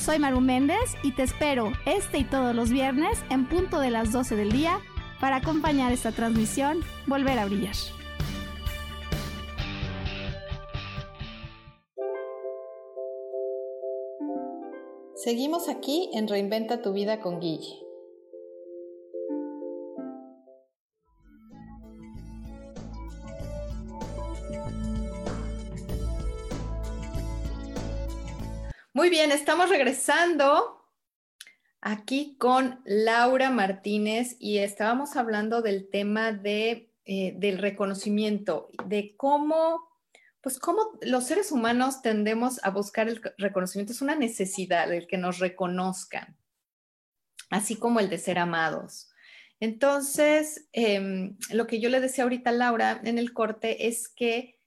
[0.00, 4.12] Soy Maru Méndez y te espero este y todos los viernes en punto de las
[4.12, 4.80] 12 del día
[5.20, 7.74] para acompañar esta transmisión Volver a Brillar.
[15.16, 17.89] Seguimos aquí en Reinventa tu vida con Guille.
[29.00, 30.84] Muy bien, estamos regresando
[31.80, 39.88] aquí con Laura Martínez y estábamos hablando del tema de, eh, del reconocimiento, de cómo,
[40.42, 43.94] pues cómo los seres humanos tendemos a buscar el reconocimiento.
[43.94, 46.36] Es una necesidad el que nos reconozcan,
[47.48, 49.08] así como el de ser amados.
[49.60, 54.58] Entonces, em, lo que yo le decía ahorita a Laura en el corte es que,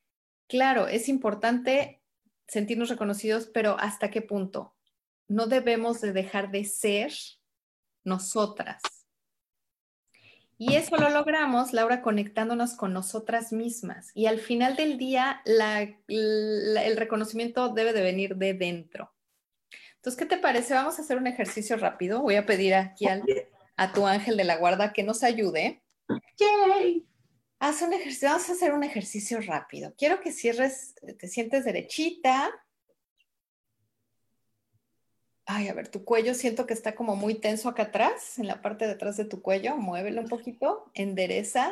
[0.47, 2.02] claro, es importante
[2.47, 4.75] sentirnos reconocidos, pero ¿hasta qué punto?
[5.27, 7.13] No debemos de dejar de ser
[8.03, 8.81] nosotras.
[10.57, 14.11] Y eso lo logramos, Laura, conectándonos con nosotras mismas.
[14.13, 19.13] Y al final del día, el reconocimiento debe de venir de dentro.
[19.95, 20.73] Entonces, ¿qué te parece?
[20.73, 22.21] Vamos a hacer un ejercicio rápido.
[22.21, 25.81] Voy a pedir aquí a tu ángel de la guarda que nos ayude.
[26.37, 27.07] Yay.
[27.65, 29.93] Haz un ejercicio, vamos a hacer un ejercicio rápido.
[29.97, 32.51] Quiero que cierres, te sientes derechita.
[35.45, 38.61] Ay, a ver, tu cuello siento que está como muy tenso acá atrás, en la
[38.61, 39.77] parte de atrás de tu cuello.
[39.77, 41.71] Muévelo un poquito, endereza.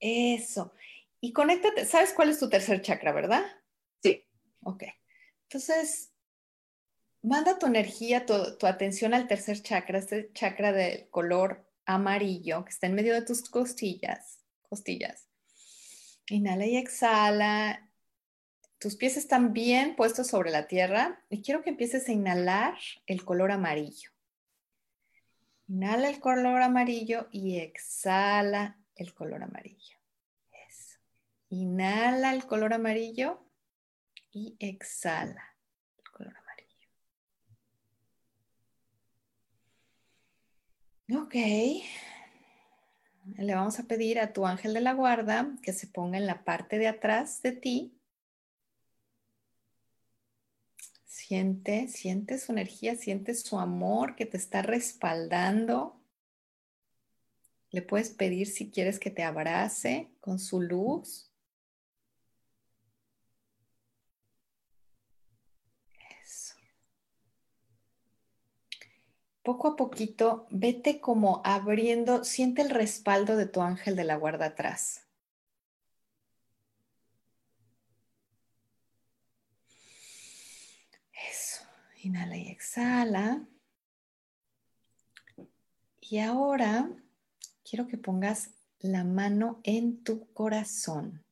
[0.00, 0.72] Eso.
[1.20, 1.84] Y conéctate.
[1.84, 3.44] ¿Sabes cuál es tu tercer chakra, verdad?
[4.02, 4.24] Sí.
[4.64, 4.86] Ok.
[5.44, 6.10] Entonces,
[7.22, 12.70] manda tu energía, tu, tu atención al tercer chakra, este chakra del color amarillo que
[12.70, 14.35] está en medio de tus costillas
[14.66, 15.28] costillas.
[16.28, 17.90] Inhala y exhala.
[18.78, 23.24] Tus pies están bien puestos sobre la tierra y quiero que empieces a inhalar el
[23.24, 24.10] color amarillo.
[25.68, 29.98] Inhala el color amarillo y exhala el color amarillo.
[30.68, 30.98] Eso.
[31.48, 33.40] Inhala el color amarillo
[34.30, 35.56] y exhala
[35.98, 36.46] el color amarillo.
[41.22, 41.34] Ok.
[43.34, 46.44] Le vamos a pedir a tu ángel de la guarda que se ponga en la
[46.44, 47.92] parte de atrás de ti.
[51.04, 56.00] Siente, siente su energía, siente su amor que te está respaldando.
[57.70, 61.32] Le puedes pedir si quieres que te abrace con su luz.
[66.22, 66.54] Eso.
[69.46, 74.46] Poco a poquito, vete como abriendo, siente el respaldo de tu ángel de la guarda
[74.46, 75.06] atrás.
[81.30, 81.62] Eso.
[82.02, 83.46] Inhala y exhala.
[86.00, 86.90] Y ahora
[87.62, 91.24] quiero que pongas la mano en tu corazón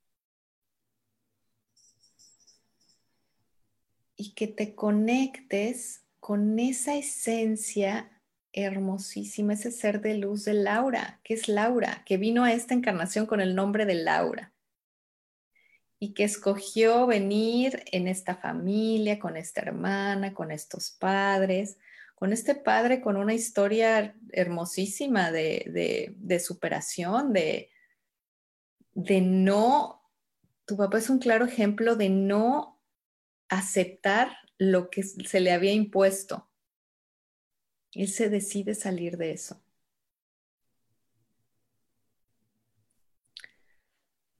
[4.14, 8.10] y que te conectes con esa esencia
[8.54, 13.26] hermosísima, ese ser de luz de Laura, que es Laura, que vino a esta encarnación
[13.26, 14.54] con el nombre de Laura.
[15.98, 21.76] Y que escogió venir en esta familia, con esta hermana, con estos padres,
[22.14, 27.68] con este padre con una historia hermosísima de, superación, de,
[28.94, 30.00] no,
[30.64, 32.80] tu papá es un claro ejemplo de no
[33.50, 36.48] aceptar lo que se le había impuesto.
[37.92, 39.60] Él se decide salir de eso.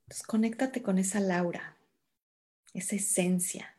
[0.02, 1.76] Entonces, conéctate con esa Laura,
[2.72, 3.78] esa esencia.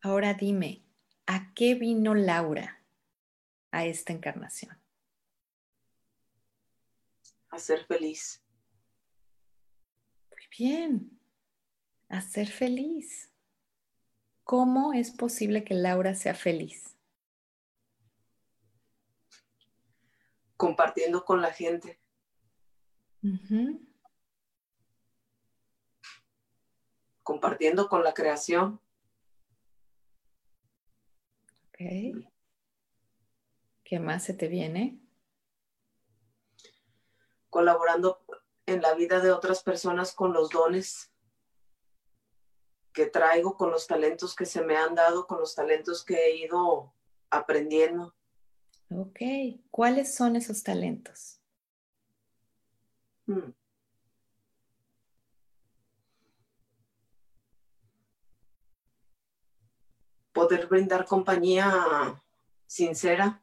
[0.00, 0.82] Ahora dime,
[1.26, 2.82] ¿a qué vino Laura
[3.70, 4.76] a esta encarnación?
[7.50, 8.41] A ser feliz.
[10.58, 11.18] Bien,
[12.10, 13.32] a ser feliz.
[14.44, 16.98] ¿Cómo es posible que Laura sea feliz?
[20.58, 21.98] Compartiendo con la gente.
[27.22, 28.78] Compartiendo con la creación.
[31.72, 32.28] ¿Qué
[33.98, 35.00] más se te viene?
[37.48, 38.22] Colaborando
[38.66, 41.10] en la vida de otras personas con los dones
[42.92, 46.36] que traigo, con los talentos que se me han dado, con los talentos que he
[46.36, 46.92] ido
[47.30, 48.14] aprendiendo.
[48.90, 49.20] Ok,
[49.70, 51.40] ¿cuáles son esos talentos?
[53.26, 53.52] Hmm.
[60.32, 62.20] poder brindar compañía
[62.66, 63.40] sincera.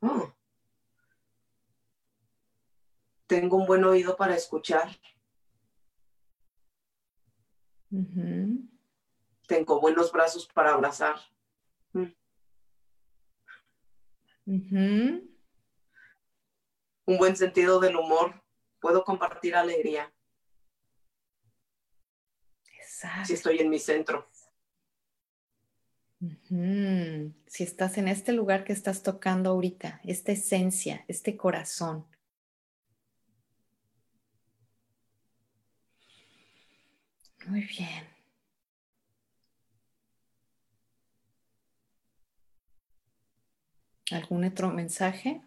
[0.00, 0.29] Oh.
[3.30, 4.90] Tengo un buen oído para escuchar.
[9.46, 11.14] Tengo buenos brazos para abrazar.
[14.44, 15.30] Un
[17.06, 18.42] buen sentido del humor.
[18.80, 20.12] Puedo compartir alegría
[23.24, 24.28] si estoy en mi centro.
[27.46, 32.08] Si estás en este lugar que estás tocando ahorita, esta esencia, este corazón.
[37.46, 38.06] Muy bien.
[44.12, 45.42] ¿Algún otro mensaje?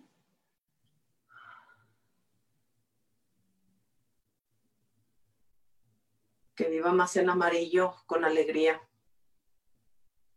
[6.56, 8.82] que viva más en amarillo con alegría.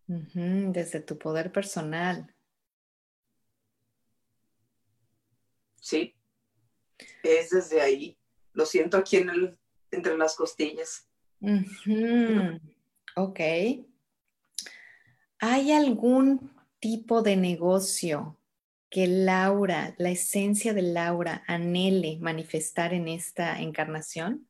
[0.09, 2.33] desde tu poder personal.
[5.81, 6.17] Sí,
[7.23, 8.17] es desde ahí.
[8.53, 9.59] Lo siento aquí en el,
[9.91, 11.06] entre las costillas.
[13.17, 13.41] Ok.
[15.39, 18.39] ¿Hay algún tipo de negocio
[18.91, 24.49] que Laura, la esencia de Laura, anhele manifestar en esta encarnación?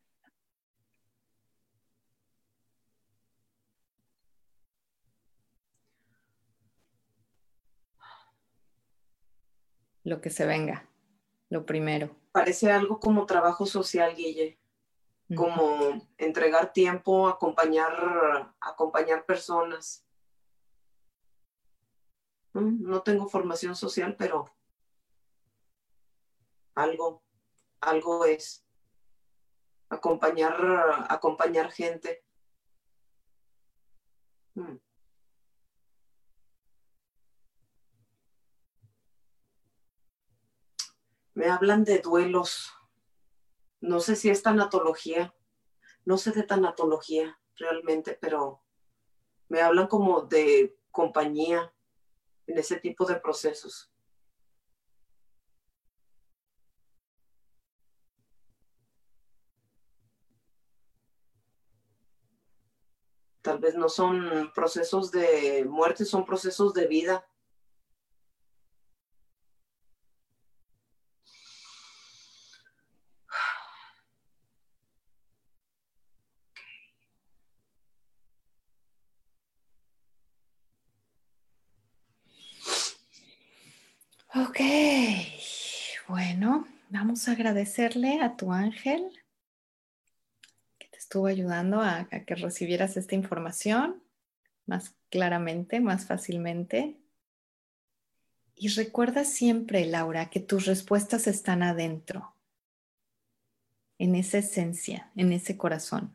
[10.06, 10.88] lo que se venga,
[11.50, 12.16] lo primero.
[12.30, 14.56] Parece algo como trabajo social, Guille,
[15.34, 20.06] como entregar tiempo, acompañar, acompañar personas.
[22.52, 24.54] Mm, no tengo formación social, pero
[26.74, 27.22] algo,
[27.80, 28.64] algo es
[29.88, 30.54] acompañar,
[31.08, 32.24] acompañar gente.
[34.54, 34.76] Mm.
[41.36, 42.75] me hablan de duelos.
[43.86, 45.32] No sé si es tanatología,
[46.04, 48.60] no sé de tanatología realmente, pero
[49.48, 51.72] me hablan como de compañía
[52.48, 53.92] en ese tipo de procesos.
[63.40, 67.24] Tal vez no son procesos de muerte, son procesos de vida.
[84.36, 84.60] Ok,
[86.38, 89.10] bueno, vamos a agradecerle a tu ángel
[90.78, 94.02] que te estuvo ayudando a, a que recibieras esta información
[94.66, 96.98] más claramente, más fácilmente.
[98.54, 102.34] Y recuerda siempre, Laura, que tus respuestas están adentro,
[103.96, 106.12] en esa esencia, en ese corazón.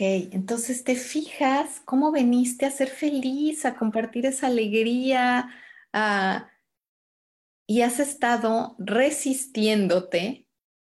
[0.00, 5.50] Entonces te fijas cómo veniste a ser feliz, a compartir esa alegría,
[5.92, 6.50] a-
[7.66, 10.46] y has estado resistiéndote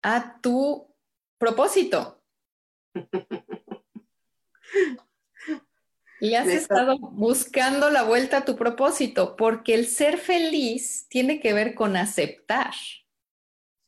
[0.03, 0.95] a tu
[1.39, 2.23] propósito.
[6.23, 11.55] Y has estado buscando la vuelta a tu propósito, porque el ser feliz tiene que
[11.55, 12.75] ver con aceptar,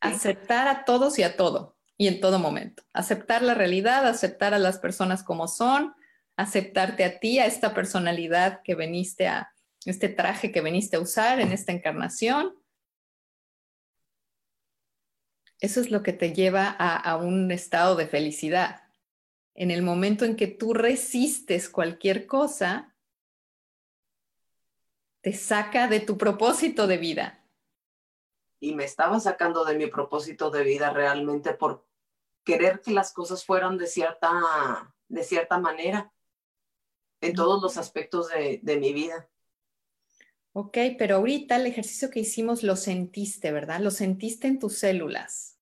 [0.01, 2.83] aceptar a todos y a todo, y en todo momento.
[2.91, 5.95] Aceptar la realidad, aceptar a las personas como son,
[6.35, 9.53] aceptarte a ti, a esta personalidad que veniste a,
[9.85, 12.53] este traje que veniste a usar en esta encarnación.
[15.61, 18.83] Eso es lo que te lleva a, un estado de felicidad.
[19.55, 22.93] En el momento en que tú resistes cualquier cosa,
[25.21, 27.45] te saca de tu propósito de vida.
[28.59, 31.85] Y me estaba sacando de mi propósito de vida realmente por
[32.43, 36.11] querer que las cosas fueran de cierta, de cierta manera
[37.21, 39.29] en todos los aspectos de, de mi vida.
[40.51, 43.79] Ok, pero ahorita el ejercicio que hicimos lo sentiste, ¿verdad?
[43.79, 45.57] Lo sentiste en tus células.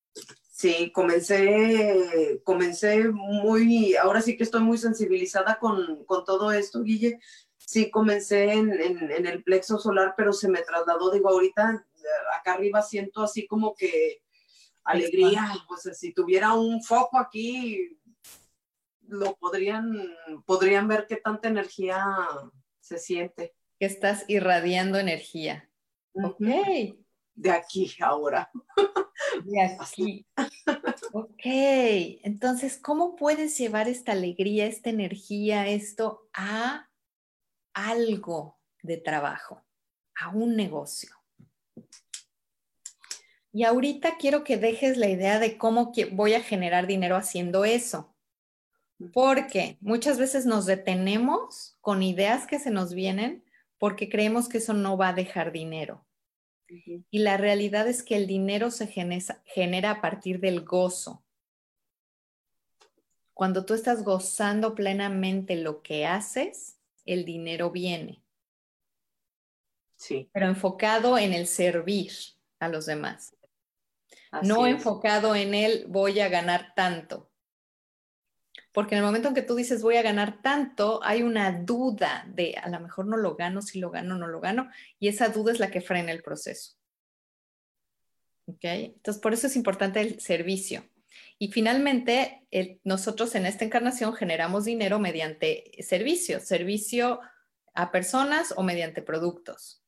[0.50, 7.18] Sí, comencé, comencé muy, ahora sí que estoy muy sensibilizada con, con todo esto, Guille.
[7.56, 12.00] Sí, comencé en, en, en el plexo solar, pero se me trasladó, digo, ahorita eh,
[12.38, 14.21] acá arriba siento así como que
[14.84, 17.98] alegría, pues si tuviera un foco aquí,
[19.06, 20.16] lo podrían,
[20.46, 22.04] podrían ver qué tanta energía
[22.80, 23.54] se siente.
[23.78, 25.68] Que estás irradiando energía.
[26.14, 26.40] Ok,
[27.34, 28.50] De aquí ahora.
[29.44, 30.26] de aquí.
[31.12, 36.88] Ok, entonces, ¿cómo puedes llevar esta alegría, esta energía, esto a
[37.74, 39.62] algo de trabajo,
[40.14, 41.21] a un negocio?
[43.52, 48.14] Y ahorita quiero que dejes la idea de cómo voy a generar dinero haciendo eso.
[49.12, 53.44] Porque muchas veces nos detenemos con ideas que se nos vienen
[53.78, 56.06] porque creemos que eso no va a dejar dinero.
[57.10, 61.22] Y la realidad es que el dinero se genesa- genera a partir del gozo.
[63.34, 68.22] Cuando tú estás gozando plenamente lo que haces, el dinero viene,
[69.96, 72.12] Sí, pero enfocado en el servir
[72.58, 73.36] a los demás.
[74.32, 74.74] Así no es.
[74.74, 77.30] enfocado en el voy a ganar tanto.
[78.72, 82.24] Porque en el momento en que tú dices voy a ganar tanto, hay una duda
[82.28, 85.28] de a lo mejor no lo gano, si lo gano, no lo gano, y esa
[85.28, 86.76] duda es la que frena el proceso.
[88.46, 88.64] ¿Ok?
[88.64, 90.84] Entonces, por eso es importante el servicio.
[91.38, 97.20] Y finalmente, el- nosotros en esta encarnación generamos dinero mediante servicio, servicio
[97.74, 99.84] a personas o mediante productos.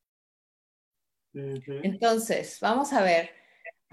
[1.83, 3.31] Entonces, vamos a ver,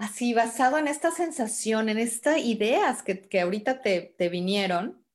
[0.02, 5.06] así basado en esta sensación, en estas ideas que, que ahorita te, te vinieron,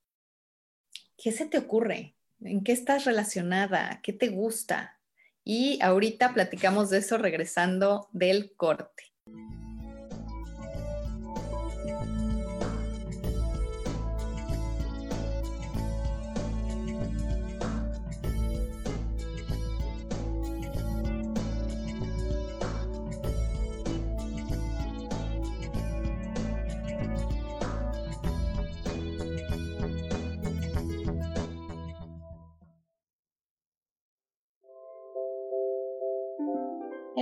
[1.17, 2.15] ¿qué se te ocurre?
[2.39, 3.99] ¿En qué estás relacionada?
[4.01, 4.97] ¿Qué te gusta?
[5.43, 9.03] Y ahorita platicamos de eso regresando del corte.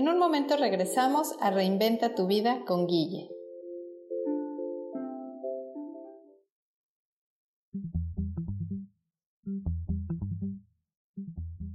[0.06, 3.28] En un momento regresamos a Reinventa tu vida con Guille.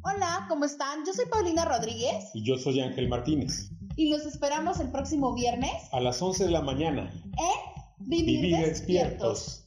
[0.03, 1.05] Hola, ¿cómo están?
[1.07, 3.71] Yo soy Paulina Rodríguez Y yo soy Ángel Martínez.
[3.97, 7.11] y los esperamos el próximo viernes A las 11 de la mañana.
[7.13, 8.69] en Vivir, Vivir despiertos.
[8.71, 9.67] despiertos.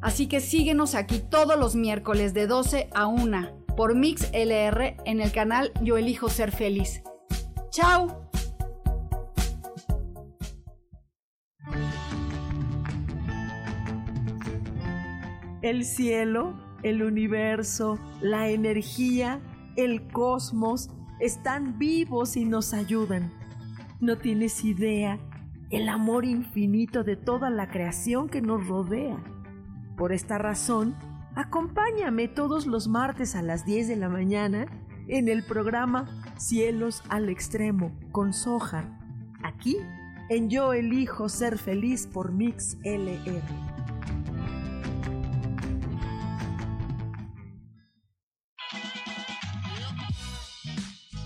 [0.00, 5.20] Así que síguenos aquí todos los miércoles de 12 a 1 por Mix LR en
[5.20, 7.02] el canal Yo Elijo Ser Feliz.
[7.70, 8.30] ¡Chao!
[15.62, 19.40] El cielo, el universo, la energía,
[19.76, 20.90] el cosmos
[21.20, 23.32] están vivos y nos ayudan.
[24.00, 25.18] No tienes idea
[25.70, 29.18] el amor infinito de toda la creación que nos rodea.
[29.98, 30.94] Por esta razón,
[31.34, 34.66] acompáñame todos los martes a las 10 de la mañana
[35.08, 36.06] en el programa
[36.38, 38.96] Cielos al Extremo con Soja,
[39.42, 39.76] aquí
[40.30, 43.42] en Yo Elijo Ser Feliz por Mix LR.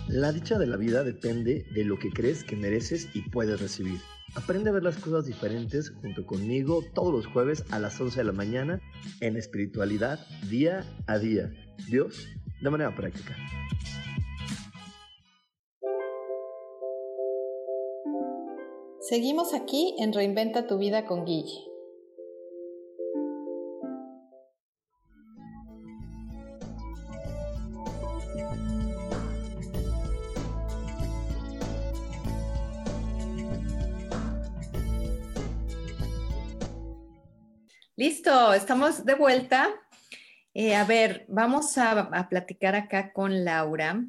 [0.09, 4.01] La dicha de la vida depende de lo que crees que mereces y puedes recibir.
[4.35, 8.25] Aprende a ver las cosas diferentes junto conmigo todos los jueves a las 11 de
[8.25, 8.81] la mañana
[9.21, 11.53] en espiritualidad día a día.
[11.89, 12.29] Dios,
[12.63, 13.37] de manera práctica.
[19.01, 21.72] Seguimos aquí en Reinventa tu vida con Guille.
[38.03, 39.73] Listo, estamos de vuelta.
[40.55, 44.05] Eh, a ver, vamos a, a platicar acá con Laura.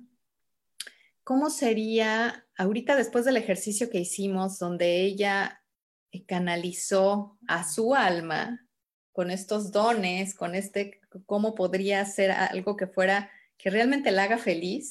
[1.23, 5.63] ¿Cómo sería ahorita después del ejercicio que hicimos, donde ella
[6.11, 8.67] eh, canalizó a su alma
[9.11, 13.29] con estos dones, con este, cómo podría ser algo que fuera,
[13.59, 14.89] que realmente la haga feliz?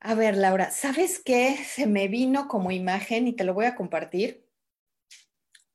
[0.00, 1.56] A ver, Laura, ¿sabes qué?
[1.56, 4.44] Se me vino como imagen y te lo voy a compartir.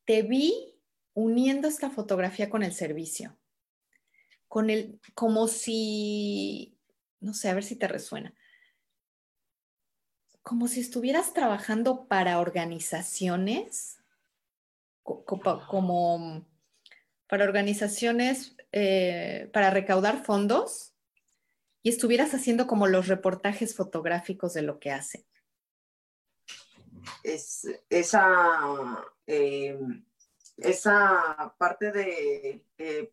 [0.04, 0.75] Te vi
[1.16, 3.36] uniendo esta fotografía con el servicio,
[4.48, 6.78] con el, como si,
[7.20, 8.36] no sé, a ver si te resuena,
[10.44, 13.98] como si estuvieras trabajando para organizaciones,
[15.02, 16.46] como
[17.28, 20.94] para organizaciones eh, para recaudar fondos
[21.82, 25.26] y estuvieras haciendo como los reportajes fotográficos de lo que hacen.
[27.24, 29.80] Es, esa eh,
[30.58, 32.64] esa parte de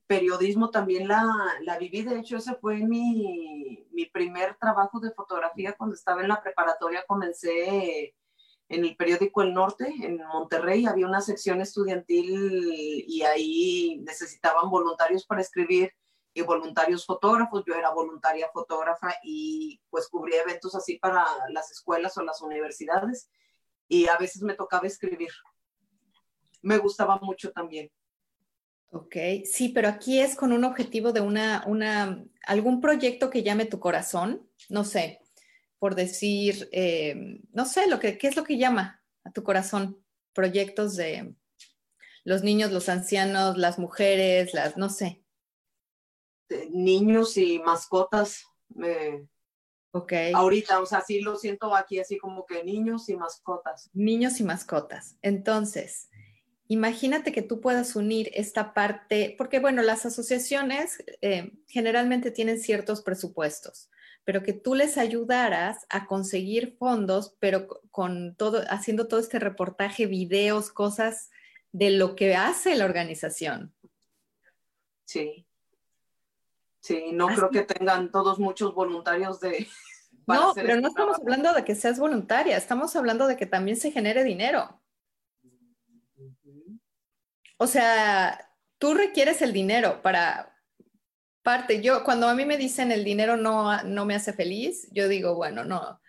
[0.06, 1.24] periodismo también la,
[1.62, 2.02] la, viví.
[2.02, 7.04] De hecho, ese fue mi, mi, primer trabajo de fotografía cuando estaba en la preparatoria.
[7.06, 8.14] Comencé
[8.68, 10.86] en el periódico El Norte, en Monterrey.
[10.86, 15.92] Había una sección estudiantil y ahí necesitaban voluntarios para escribir
[16.34, 17.64] y voluntarios fotógrafos.
[17.66, 23.28] Yo era voluntaria fotógrafa y pues cubría eventos así para las escuelas o las universidades
[23.88, 25.30] y a veces me tocaba escribir
[26.62, 27.90] me gustaba mucho también.
[28.94, 33.64] Ok, sí, pero aquí es con un objetivo de una, una, algún proyecto que llame
[33.64, 35.20] tu corazón, no sé,
[35.78, 40.04] por decir, eh, no sé, lo que, ¿qué es lo que llama a tu corazón?
[40.34, 41.34] Proyectos de
[42.24, 45.24] los niños, los ancianos, las mujeres, las, no sé.
[46.70, 48.44] niños y mascotas.
[49.92, 50.12] ok.
[50.34, 53.90] Ahorita, o sea, sí lo siento aquí así como que niños y mascotas.
[53.94, 55.16] Niños y mascotas.
[55.22, 56.10] Entonces,
[56.68, 63.02] Imagínate que tú puedas unir esta parte, porque bueno, las asociaciones eh, generalmente tienen ciertos
[63.02, 63.90] presupuestos,
[64.24, 70.06] pero que tú les ayudaras a conseguir fondos, pero con todo, haciendo todo este reportaje,
[70.06, 71.30] videos, cosas
[71.72, 73.74] de lo que hace la organización.
[75.04, 75.46] Sí.
[76.80, 79.66] Sí, no creo que tengan todos muchos voluntarios de...
[80.24, 83.90] No, pero no estamos hablando de que seas voluntaria, estamos hablando de que también se
[83.90, 84.80] genere dinero.
[87.62, 90.52] O sea, tú requieres el dinero para
[91.42, 91.80] parte.
[91.80, 95.36] Yo, cuando a mí me dicen el dinero no, no me hace feliz, yo digo,
[95.36, 96.00] bueno, no.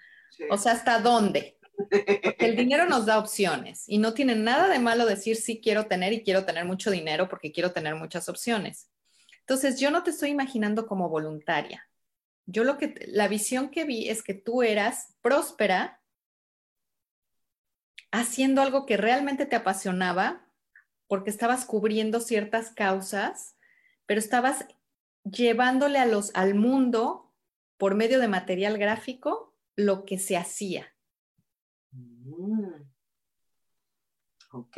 [0.50, 1.60] O sea, ¿hasta dónde?
[1.78, 5.86] Porque el dinero nos da opciones y no tiene nada de malo decir sí quiero
[5.86, 8.90] tener y quiero tener mucho dinero porque quiero tener muchas opciones.
[9.42, 11.88] Entonces, yo no te estoy imaginando como voluntaria.
[12.48, 16.02] Yo lo que, la visión que vi es que tú eras próspera
[18.12, 20.43] haciendo algo que realmente te apasionaba
[21.14, 23.56] porque estabas cubriendo ciertas causas,
[24.08, 24.66] pero estabas
[25.24, 27.32] llevándole a los, al mundo
[27.78, 30.92] por medio de material gráfico lo que se hacía.
[31.92, 32.82] Mm.
[34.54, 34.78] Ok.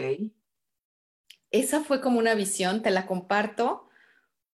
[1.51, 3.87] Esa fue como una visión, te la comparto,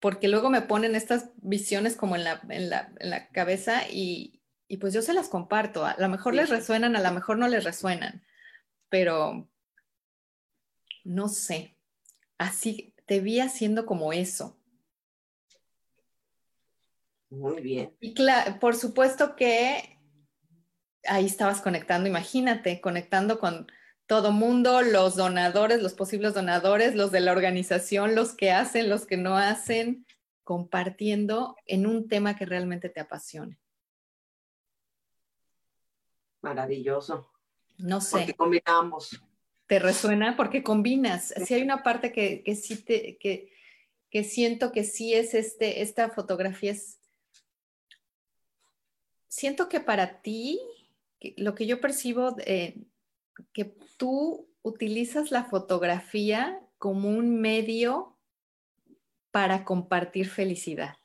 [0.01, 4.41] porque luego me ponen estas visiones como en la, en la, en la cabeza y,
[4.67, 5.85] y, pues yo se las comparto.
[5.85, 6.39] A lo mejor Sí.
[6.39, 8.25] les resuenan, a lo mejor no les resuenan,
[8.89, 9.51] pero
[11.07, 11.77] no sé.
[12.37, 14.59] Así te vi haciendo como eso.
[17.31, 17.97] Muy bien.
[18.01, 19.99] Y claro, por supuesto que
[21.05, 23.67] ahí estabas conectando, imagínate, conectando con
[24.07, 29.07] todo mundo, los donadores, los posibles donadores, los de la organización, los que hacen, los
[29.07, 30.07] que no hacen,
[30.45, 33.59] compartiendo en un tema que realmente te apasione.
[36.43, 37.31] Maravilloso.
[37.79, 38.19] No sé.
[38.19, 39.21] Porque combinamos.
[39.67, 40.37] ¿Te resuena?
[40.37, 41.35] Porque combinas.
[41.45, 43.19] Si hay una parte que, que sí te,
[44.25, 46.99] siento que sí es este, esta fotografía es,
[49.29, 50.61] siento que para ti,
[51.37, 52.85] lo que yo percibo, eh,
[53.53, 53.65] que
[53.97, 58.17] tú utilizas la fotografía como un medio
[59.31, 60.97] para compartir felicidad.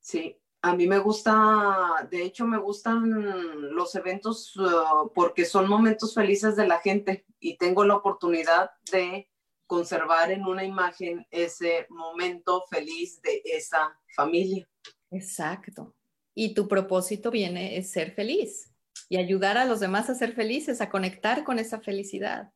[0.00, 6.14] Sí, a mí me gusta, de hecho me gustan los eventos uh, porque son momentos
[6.14, 9.30] felices de la gente y tengo la oportunidad de
[9.66, 14.68] conservar en una imagen ese momento feliz de esa familia.
[15.10, 15.94] Exacto.
[16.34, 18.74] Y tu propósito viene es ser feliz
[19.08, 22.52] y ayudar a los demás a ser felices, a conectar con esa felicidad.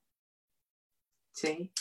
[1.32, 1.72] Sí.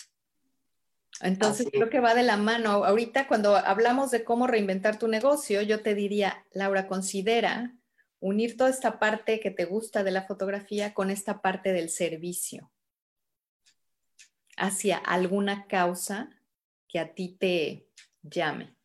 [1.21, 2.83] Entonces Así creo que va de la mano.
[2.83, 7.75] Ahorita cuando hablamos de cómo reinventar tu negocio, yo te diría, Laura, considera
[8.19, 12.71] unir toda esta parte que te gusta de la fotografía con esta parte del servicio
[14.57, 16.29] hacia alguna causa
[16.87, 17.87] que a ti te
[18.21, 18.75] llame.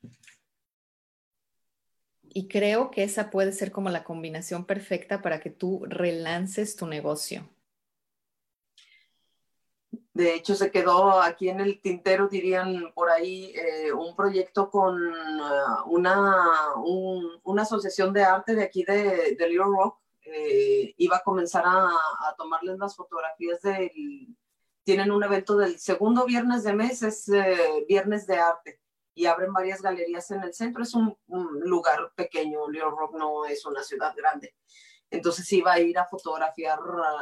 [2.23, 6.87] Y creo que esa puede ser como la combinación perfecta para que tú relances tu
[6.87, 7.51] negocio.
[10.17, 14.95] De hecho, se quedó aquí en el tintero, dirían por ahí, eh, un proyecto con
[14.97, 20.01] uh, una, un- una asociación de arte de aquí de, de Little Rock.
[20.23, 23.91] Eh, iba a comenzar a, a tomarles las fotografías del...
[24.85, 28.81] Tienen un evento del segundo viernes de mes, es eh, viernes de arte,
[29.15, 30.83] y abren varias galerías en el centro.
[30.83, 34.55] Es un, un lugar pequeño, Little Rock no es una ciudad grande.
[35.11, 36.79] Entonces iba a ir a fotografiar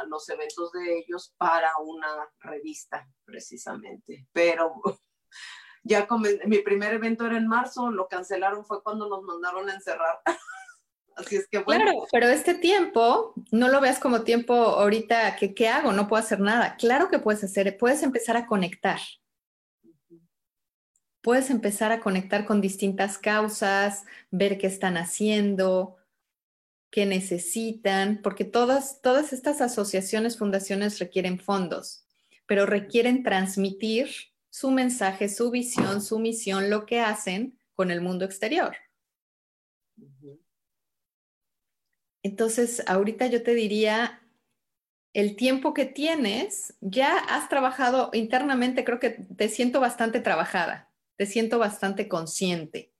[0.07, 2.07] los eventos de ellos para una
[2.39, 4.27] revista, precisamente.
[4.33, 4.81] Pero
[5.83, 9.73] ya come- mi primer evento era en marzo, lo cancelaron, fue cuando nos mandaron a
[9.75, 10.19] encerrar.
[11.15, 15.53] Así es que bueno, Claro, pero este tiempo, no lo veas como tiempo ahorita que
[15.53, 16.75] qué hago, no puedo hacer nada.
[16.75, 18.99] Claro que puedes hacer, puedes empezar a conectar.
[21.21, 25.95] Puedes empezar a conectar con distintas causas, ver qué están haciendo,
[26.95, 32.07] qué necesitan, porque todas, todas estas asociaciones, fundaciones requieren fondos,
[32.45, 34.07] pero requieren transmitir
[34.49, 38.77] su mensaje, su visión, su misión, lo que hacen con el mundo exterior.
[42.23, 44.21] Entonces, ahorita yo te diría,
[45.11, 51.25] el tiempo que tienes, ya has trabajado internamente, creo que te siento bastante trabajada, te
[51.25, 52.93] siento bastante consciente.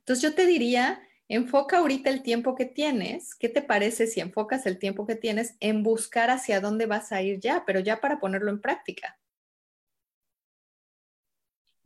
[0.00, 3.34] Entonces, yo te diría, enfoca ahorita el tiempo que tienes.
[3.34, 7.22] ¿Qué te parece si enfocas el tiempo que tienes en buscar hacia dónde vas a
[7.22, 9.18] ir ya, pero ya para ponerlo en práctica?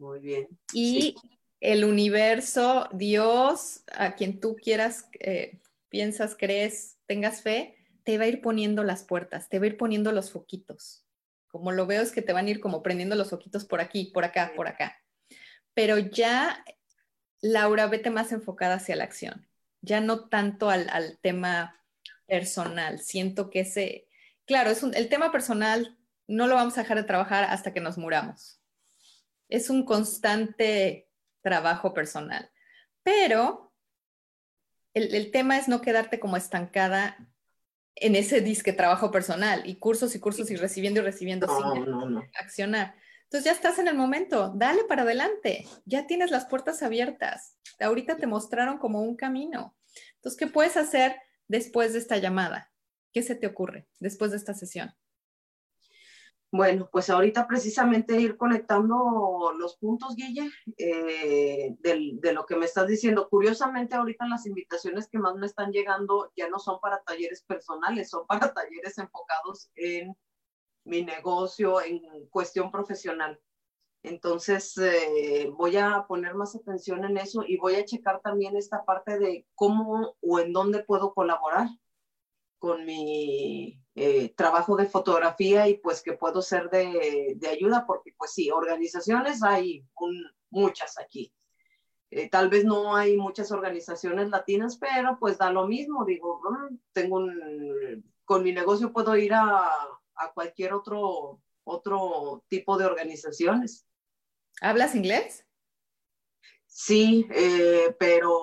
[0.03, 0.49] muy bien.
[0.72, 1.14] Y
[1.61, 8.28] el universo, Dios, a quien tú quieras, eh, piensas, crees, tengas fe, te va a
[8.28, 11.07] ir poniendo las puertas, te va a ir poniendo los foquitos.
[11.47, 14.11] Como lo veo es que te van a ir como prendiendo los foquitos por aquí,
[14.12, 14.97] por acá, por acá.
[15.74, 16.64] Pero ya,
[17.43, 19.47] Laura, vete más enfocada hacia la acción,
[19.82, 21.78] ya no tanto al, al tema
[22.26, 23.01] personal.
[23.01, 24.09] Siento que ese,
[24.47, 27.80] claro, es un, el tema personal no lo vamos a dejar de trabajar hasta que
[27.80, 28.62] nos muramos
[29.53, 31.11] es un constante
[31.43, 32.51] trabajo personal.
[33.03, 33.74] Pero
[34.95, 37.18] el, el, tema es no quedarte como estancada
[37.95, 41.90] en ese disque trabajo personal y cursos y cursos y recibiendo y recibiendo No, sin
[41.90, 42.24] no, no.
[42.34, 42.95] accionar.
[43.32, 47.56] Entonces ya estás en el momento, dale para adelante, ya tienes las puertas abiertas.
[47.80, 49.74] Ahorita te mostraron como un camino.
[50.16, 51.16] Entonces, ¿qué puedes hacer
[51.48, 52.70] después de esta llamada?
[53.10, 54.92] ¿Qué se te ocurre después de esta sesión?
[56.50, 62.86] Bueno, pues ahorita precisamente ir conectando los puntos, Guille, eh, de lo que me estás
[62.86, 63.30] diciendo.
[63.30, 68.10] Curiosamente, ahorita las invitaciones que más me están llegando ya no son para talleres personales,
[68.10, 70.14] son para talleres enfocados en
[70.84, 73.40] mi negocio, en cuestión profesional.
[74.02, 78.84] Entonces, eh, voy a poner más atención en eso y voy a checar también esta
[78.84, 81.68] parte de cómo o en dónde puedo colaborar
[82.58, 88.12] con mi eh, trabajo de fotografía y pues que puedo ser de, de ayuda, porque
[88.16, 89.84] pues sí, organizaciones hay
[90.50, 91.32] muchas aquí.
[92.10, 96.76] Eh, tal vez no hay muchas organizaciones latinas, pero pues da lo mismo, digo, mm,
[96.92, 97.22] tengo
[98.24, 99.70] con mi negocio puedo ir a,
[100.24, 103.86] a cualquier otro, otro tipo de organizaciones.
[104.62, 105.44] ¿Hablas inglés?
[106.66, 108.40] Sí, eh, pero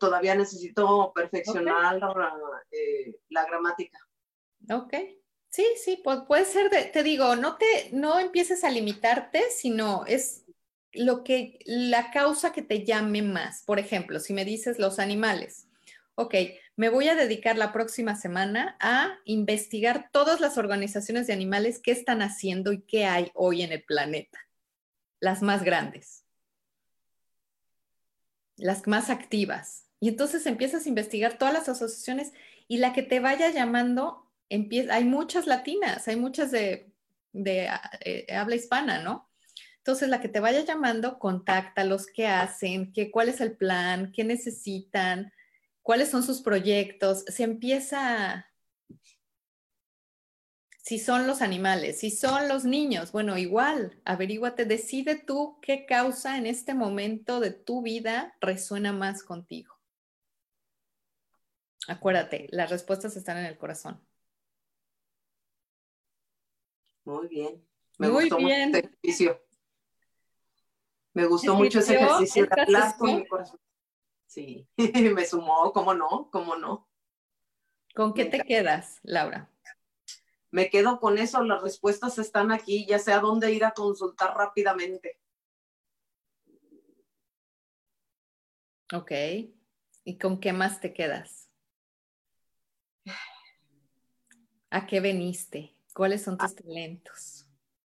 [0.00, 2.00] todavía necesito perfeccionar
[2.70, 3.98] eh, la gramática.
[4.70, 4.94] Ok.
[5.50, 10.04] Sí, sí, pu- puede ser, de- te digo, no te, no empieces a limitarte, sino
[10.06, 10.44] es
[10.92, 13.62] lo que, la causa que te llame más.
[13.64, 15.68] Por ejemplo, si me dices los animales,
[16.16, 16.34] ok,
[16.78, 21.90] me voy a dedicar la próxima semana a investigar todas las organizaciones de animales, qué
[21.90, 24.38] están haciendo y qué hay hoy en el planeta.
[25.18, 26.24] Las más grandes,
[28.54, 29.86] las más activas.
[29.98, 32.32] Y entonces empiezas a investigar todas las asociaciones
[32.68, 36.92] y la que te vaya llamando, empieza, hay muchas latinas, hay muchas de,
[37.32, 37.68] de
[38.04, 39.28] eh, habla hispana, ¿no?
[39.78, 44.22] Entonces, la que te vaya llamando, contáctalos, qué hacen, qué, cuál es el plan, qué
[44.22, 45.32] necesitan,
[45.88, 47.24] cuáles son sus proyectos.
[47.28, 48.52] Se empieza,
[50.76, 56.36] si son los animales, si son los niños, bueno, igual, averíguate, decide tú qué causa
[56.36, 59.80] en este momento de tu vida resuena más contigo.
[61.86, 63.98] Acuérdate, las respuestas están en el corazón.
[67.06, 67.66] Muy bien.
[67.96, 68.68] Me Muy gustó bien.
[68.72, 69.42] mucho este ejercicio.
[71.14, 73.16] Me gustó ¿Te mucho ese ejercicio esta sesión?
[73.16, 73.58] mi corazón.
[74.28, 74.68] Sí,
[75.14, 76.28] me sumó, ¿cómo no?
[76.30, 76.86] ¿Cómo no?
[77.94, 79.50] ¿Con qué te quedas, Laura?
[80.50, 84.36] Me quedo con eso, las respuestas están aquí, ya sé a dónde ir a consultar
[84.36, 85.18] rápidamente.
[88.92, 89.12] Ok.
[90.04, 91.48] ¿Y con qué más te quedas?
[94.68, 95.74] ¿A qué veniste?
[95.94, 97.46] ¿Cuáles son tus talentos?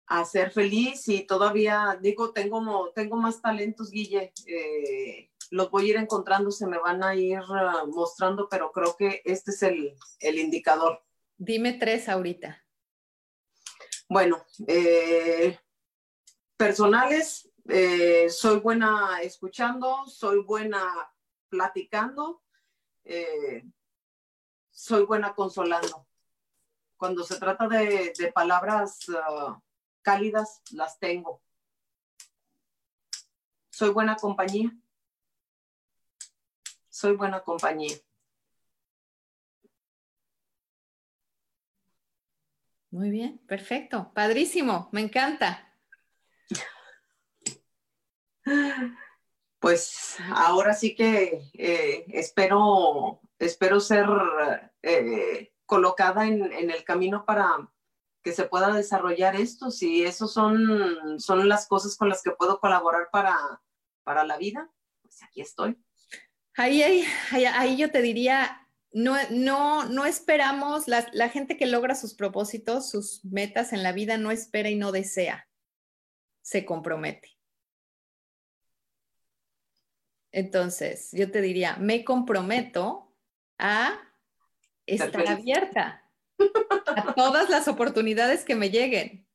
[0.06, 4.32] A ser feliz y todavía, digo, tengo, tengo más talentos, Guille.
[4.46, 8.96] eh, los voy a ir encontrando, se me van a ir ah, mostrando, pero creo
[8.96, 11.02] que este es el, el indicador.
[11.36, 12.64] Dime tres ahorita.
[14.08, 15.58] Bueno, eh,
[16.56, 20.84] personales, eh, soy buena escuchando, soy buena
[21.48, 22.42] platicando,
[23.04, 23.64] eh,
[24.70, 26.06] soy buena consolando.
[26.96, 29.60] Cuando se trata de, de palabras ah,
[30.02, 31.42] cálidas, las tengo.
[33.70, 34.72] Soy buena compañía.
[36.96, 37.94] Soy buena compañía.
[42.90, 45.74] Muy bien, perfecto, padrísimo, me encanta.
[49.58, 54.06] Pues ahora sí que eh, espero, espero ser
[54.82, 57.68] eh, colocada en, en el camino para
[58.22, 59.70] que se pueda desarrollar esto.
[59.70, 63.36] Si eso son, son las cosas con las que puedo colaborar para,
[64.04, 64.70] para la vida,
[65.02, 65.76] pues aquí estoy.
[66.56, 71.66] Ahí, ahí, ahí, ahí yo te diría, no, no, no esperamos, la, la gente que
[71.66, 75.46] logra sus propósitos, sus metas en la vida, no espera y no desea,
[76.40, 77.36] se compromete.
[80.32, 83.14] Entonces, yo te diría, me comprometo
[83.58, 83.98] a
[84.86, 86.10] estar abierta
[86.86, 89.26] a todas las oportunidades que me lleguen.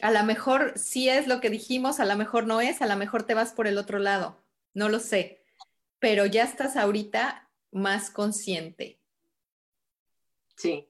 [0.00, 2.96] A lo mejor sí es lo que dijimos, a lo mejor no es, a lo
[2.96, 4.42] mejor te vas por el otro lado,
[4.74, 5.42] no lo sé,
[5.98, 8.98] pero ya estás ahorita más consciente
[10.56, 10.88] Sí.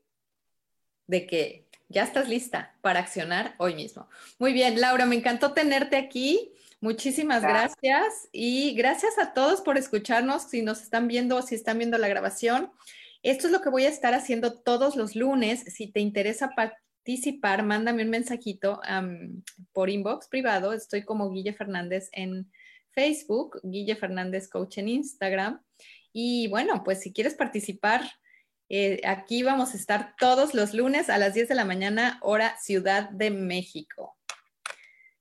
[1.06, 4.08] de que ya estás lista para accionar hoy mismo.
[4.38, 6.52] Muy bien, Laura, me encantó tenerte aquí.
[6.80, 7.76] Muchísimas Gracias.
[7.82, 10.44] gracias y gracias a todos por escucharnos.
[10.44, 12.70] Si nos están viendo o si están viendo la grabación,
[13.22, 15.64] esto es lo que voy a estar haciendo todos los lunes.
[15.74, 18.80] Si te interesa participar, mándame un mensajito
[19.72, 20.72] por inbox privado.
[20.72, 22.50] Estoy como Guille Fernández en
[22.98, 25.62] Facebook, Guille Fernández Coach en Instagram.
[26.12, 28.02] Y bueno, pues si quieres participar,
[28.68, 32.56] eh, aquí vamos a estar todos los lunes a las 10 de la mañana, hora
[32.58, 34.18] Ciudad de México.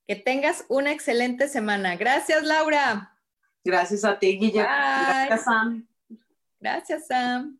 [0.07, 1.95] Que tengas una excelente semana.
[1.97, 3.13] Gracias, Laura.
[3.63, 4.63] Gracias a ti, Guille.
[4.63, 5.27] Bye.
[5.27, 5.87] Gracias, Sam.
[6.59, 7.59] Gracias, Sam.